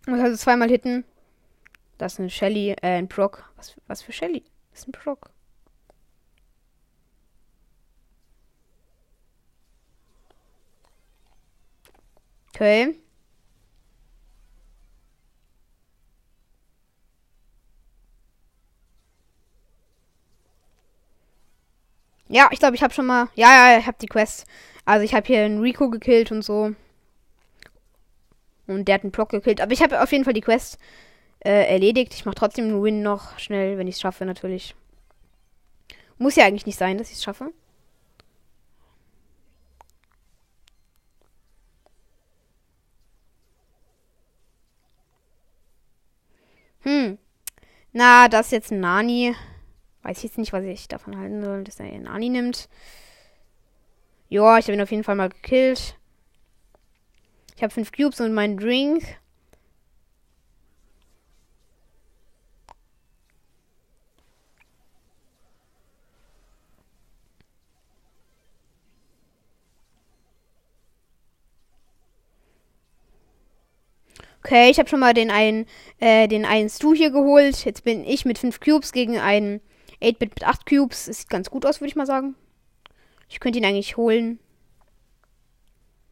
Muss 0.08 0.18
also 0.18 0.36
zweimal 0.36 0.70
hitten. 0.70 1.04
Das 1.98 2.14
ist 2.14 2.18
ein 2.18 2.30
Shelly, 2.30 2.70
äh, 2.70 2.98
ein 2.98 3.06
Proc. 3.06 3.48
Was, 3.56 3.76
was 3.86 4.02
für 4.02 4.10
Shelly? 4.12 4.42
Das 4.72 4.80
ist 4.80 4.88
ein 4.88 4.92
Proc. 4.92 5.30
Okay. 12.54 12.94
Ja, 22.28 22.48
ich 22.52 22.58
glaube, 22.58 22.74
ich 22.76 22.82
habe 22.82 22.92
schon 22.94 23.06
mal. 23.06 23.28
Ja, 23.34 23.72
ja, 23.72 23.78
ich 23.78 23.86
habe 23.86 23.96
die 24.00 24.06
Quest. 24.06 24.46
Also 24.84 25.04
ich 25.04 25.14
habe 25.14 25.26
hier 25.26 25.44
einen 25.44 25.60
Rico 25.60 25.88
gekillt 25.90 26.30
und 26.32 26.42
so. 26.42 26.74
Und 28.66 28.86
der 28.88 28.94
hat 28.96 29.02
einen 29.02 29.10
Block 29.12 29.30
gekillt. 29.30 29.60
Aber 29.60 29.72
ich 29.72 29.82
habe 29.82 30.02
auf 30.02 30.12
jeden 30.12 30.24
Fall 30.24 30.32
die 30.32 30.40
Quest 30.40 30.78
äh, 31.40 31.70
erledigt. 31.72 32.14
Ich 32.14 32.24
mache 32.24 32.36
trotzdem 32.36 32.66
einen 32.66 32.82
Win 32.82 33.02
noch 33.02 33.38
schnell, 33.38 33.78
wenn 33.78 33.88
ich 33.88 33.96
es 33.96 34.00
schaffe, 34.00 34.24
natürlich. 34.24 34.74
Muss 36.18 36.36
ja 36.36 36.44
eigentlich 36.44 36.66
nicht 36.66 36.78
sein, 36.78 36.98
dass 36.98 37.10
ich 37.10 37.16
es 37.16 37.24
schaffe. 37.24 37.52
Hm. 46.84 47.18
Na, 47.92 48.28
das 48.28 48.46
ist 48.46 48.52
jetzt 48.52 48.72
ein 48.72 48.80
Nani. 48.80 49.34
Weiß 50.02 50.18
ich 50.18 50.24
jetzt 50.24 50.38
nicht, 50.38 50.52
was 50.52 50.64
ich 50.64 50.86
davon 50.86 51.18
halten 51.18 51.42
soll, 51.42 51.64
dass 51.64 51.80
er 51.80 51.86
einen 51.86 52.04
Nani 52.04 52.28
nimmt. 52.28 52.68
Ja, 54.28 54.58
ich 54.58 54.66
habe 54.66 54.74
ihn 54.74 54.82
auf 54.82 54.90
jeden 54.90 55.04
Fall 55.04 55.16
mal 55.16 55.28
gekillt. 55.30 55.98
Ich 57.56 57.62
habe 57.62 57.72
fünf 57.72 57.92
Cubes 57.92 58.20
und 58.20 58.34
meinen 58.34 58.56
Drink. 58.56 59.02
Okay, 74.46 74.70
ich 74.70 74.78
habe 74.78 74.90
schon 74.90 75.00
mal 75.00 75.14
den 75.14 75.30
einen, 75.30 75.64
äh, 76.00 76.28
den 76.28 76.44
einen 76.44 76.68
Stu 76.68 76.92
hier 76.92 77.10
geholt. 77.10 77.64
Jetzt 77.64 77.82
bin 77.82 78.04
ich 78.04 78.26
mit 78.26 78.36
5 78.36 78.60
Cubes 78.60 78.92
gegen 78.92 79.18
einen 79.18 79.62
8-Bit 80.02 80.34
mit 80.34 80.44
8 80.44 80.66
Cubes. 80.66 81.06
Das 81.06 81.20
sieht 81.20 81.30
ganz 81.30 81.48
gut 81.48 81.64
aus, 81.64 81.80
würde 81.80 81.88
ich 81.88 81.96
mal 81.96 82.04
sagen. 82.04 82.34
Ich 83.30 83.40
könnte 83.40 83.58
ihn 83.58 83.64
eigentlich 83.64 83.96
holen. 83.96 84.38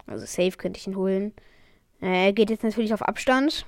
Also 0.07 0.25
safe 0.25 0.53
könnte 0.53 0.79
ich 0.79 0.87
ihn 0.87 0.97
holen. 0.97 1.35
Äh, 2.01 2.29
er 2.29 2.33
geht 2.33 2.49
jetzt 2.49 2.65
natürlich 2.65 2.95
auf 2.95 3.03
Abstand. 3.03 3.67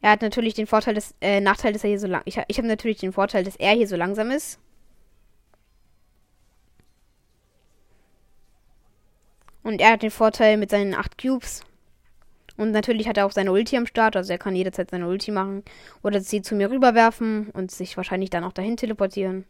Er 0.00 0.10
hat 0.10 0.22
natürlich 0.22 0.54
den 0.54 0.66
Vorteil, 0.66 0.94
dass, 0.94 1.14
äh, 1.20 1.40
Nachteil, 1.40 1.72
dass 1.72 1.84
er 1.84 1.90
hier 1.90 2.00
so 2.00 2.08
lang. 2.08 2.22
Ich, 2.24 2.40
ich 2.48 2.58
habe 2.58 2.66
natürlich 2.66 2.98
den 2.98 3.12
Vorteil, 3.12 3.44
dass 3.44 3.54
er 3.54 3.74
hier 3.74 3.86
so 3.86 3.94
langsam 3.94 4.32
ist. 4.32 4.58
Und 9.62 9.80
er 9.80 9.92
hat 9.92 10.02
den 10.02 10.10
Vorteil 10.10 10.56
mit 10.56 10.70
seinen 10.70 10.94
8 10.94 11.16
Cubes. 11.16 11.64
Und 12.60 12.72
natürlich 12.72 13.08
hat 13.08 13.16
er 13.16 13.24
auch 13.24 13.32
seine 13.32 13.52
Ulti 13.52 13.78
am 13.78 13.86
Start, 13.86 14.16
also 14.16 14.30
er 14.32 14.38
kann 14.38 14.54
jederzeit 14.54 14.90
seine 14.90 15.08
Ulti 15.08 15.30
machen. 15.30 15.64
Oder 16.02 16.20
sie 16.20 16.42
zu 16.42 16.54
mir 16.54 16.70
rüberwerfen 16.70 17.48
und 17.54 17.70
sich 17.70 17.96
wahrscheinlich 17.96 18.28
dann 18.28 18.44
auch 18.44 18.52
dahin 18.52 18.76
teleportieren. 18.76 19.46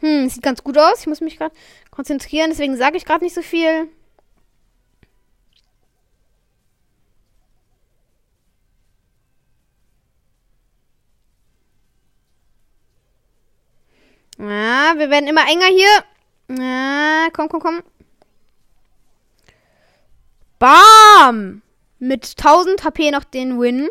Hm, 0.00 0.28
sieht 0.28 0.42
ganz 0.42 0.62
gut 0.64 0.76
aus. 0.78 1.00
Ich 1.00 1.06
muss 1.06 1.20
mich 1.20 1.38
gerade 1.38 1.54
konzentrieren, 1.90 2.50
deswegen 2.50 2.76
sage 2.76 2.96
ich 2.96 3.04
gerade 3.04 3.24
nicht 3.24 3.34
so 3.34 3.42
viel. 3.42 3.88
Ja, 14.92 14.98
wir 14.98 15.10
werden 15.10 15.28
immer 15.28 15.48
enger 15.48 15.66
hier. 15.66 16.58
Ja, 16.62 17.28
komm, 17.32 17.48
komm, 17.48 17.60
komm. 17.60 17.82
Bam! 20.58 21.62
Mit 21.98 22.34
1000 22.36 22.84
HP 22.84 23.10
noch 23.10 23.24
den 23.24 23.60
Win 23.60 23.88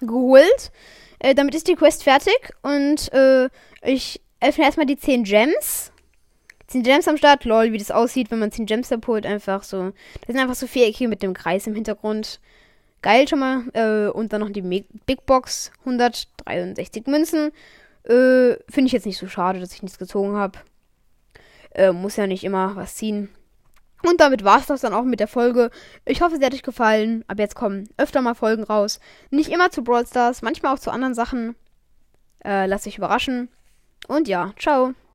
geholt. 0.00 0.72
Äh, 1.18 1.34
damit 1.34 1.54
ist 1.54 1.68
die 1.68 1.76
Quest 1.76 2.02
fertig. 2.02 2.36
Und 2.62 3.12
äh, 3.12 3.48
ich 3.82 4.20
öffne 4.40 4.64
erstmal 4.64 4.86
die 4.86 4.96
10 4.96 5.24
Gems. 5.24 5.92
10 6.66 6.82
Gems 6.82 7.08
am 7.08 7.16
Start. 7.16 7.44
Lol, 7.44 7.72
wie 7.72 7.78
das 7.78 7.90
aussieht, 7.90 8.30
wenn 8.30 8.38
man 8.38 8.52
10 8.52 8.66
Gems 8.66 8.92
abholt. 8.92 9.24
Einfach 9.24 9.62
so. 9.62 9.92
Das 10.20 10.26
sind 10.26 10.38
einfach 10.38 10.56
so 10.56 10.66
viereckige 10.66 11.08
mit 11.08 11.22
dem 11.22 11.34
Kreis 11.34 11.66
im 11.66 11.74
Hintergrund. 11.74 12.40
Geil 13.00 13.26
schon 13.28 13.38
mal. 13.38 13.62
Äh, 13.72 14.10
und 14.10 14.32
dann 14.32 14.40
noch 14.40 14.50
die 14.50 14.62
Big 15.06 15.24
Box. 15.26 15.70
163 15.80 17.06
Münzen. 17.06 17.52
Äh, 18.04 18.56
Finde 18.68 18.86
ich 18.86 18.92
jetzt 18.92 19.06
nicht 19.06 19.18
so 19.18 19.28
schade, 19.28 19.60
dass 19.60 19.72
ich 19.72 19.82
nichts 19.82 19.98
gezogen 19.98 20.36
habe. 20.36 20.58
Äh, 21.74 21.92
muss 21.92 22.16
ja 22.16 22.26
nicht 22.26 22.44
immer 22.44 22.76
was 22.76 22.96
ziehen. 22.96 23.28
Und 24.02 24.20
damit 24.20 24.44
war 24.44 24.58
es 24.58 24.66
das 24.66 24.80
dann 24.80 24.94
auch 24.94 25.04
mit 25.04 25.20
der 25.20 25.28
Folge. 25.28 25.70
Ich 26.04 26.22
hoffe, 26.22 26.36
sie 26.36 26.44
hat 26.44 26.54
euch 26.54 26.62
gefallen. 26.62 27.24
Ab 27.28 27.38
jetzt 27.38 27.54
kommen 27.54 27.88
öfter 27.96 28.20
mal 28.20 28.34
Folgen 28.34 28.64
raus. 28.64 28.98
Nicht 29.30 29.50
immer 29.50 29.70
zu 29.70 29.84
Brawl 29.84 30.06
Stars, 30.06 30.42
manchmal 30.42 30.74
auch 30.74 30.80
zu 30.80 30.90
anderen 30.90 31.14
Sachen. 31.14 31.54
Äh, 32.44 32.66
lasst 32.66 32.86
euch 32.86 32.98
überraschen. 32.98 33.48
Und 34.08 34.26
ja, 34.26 34.52
ciao. 34.58 34.94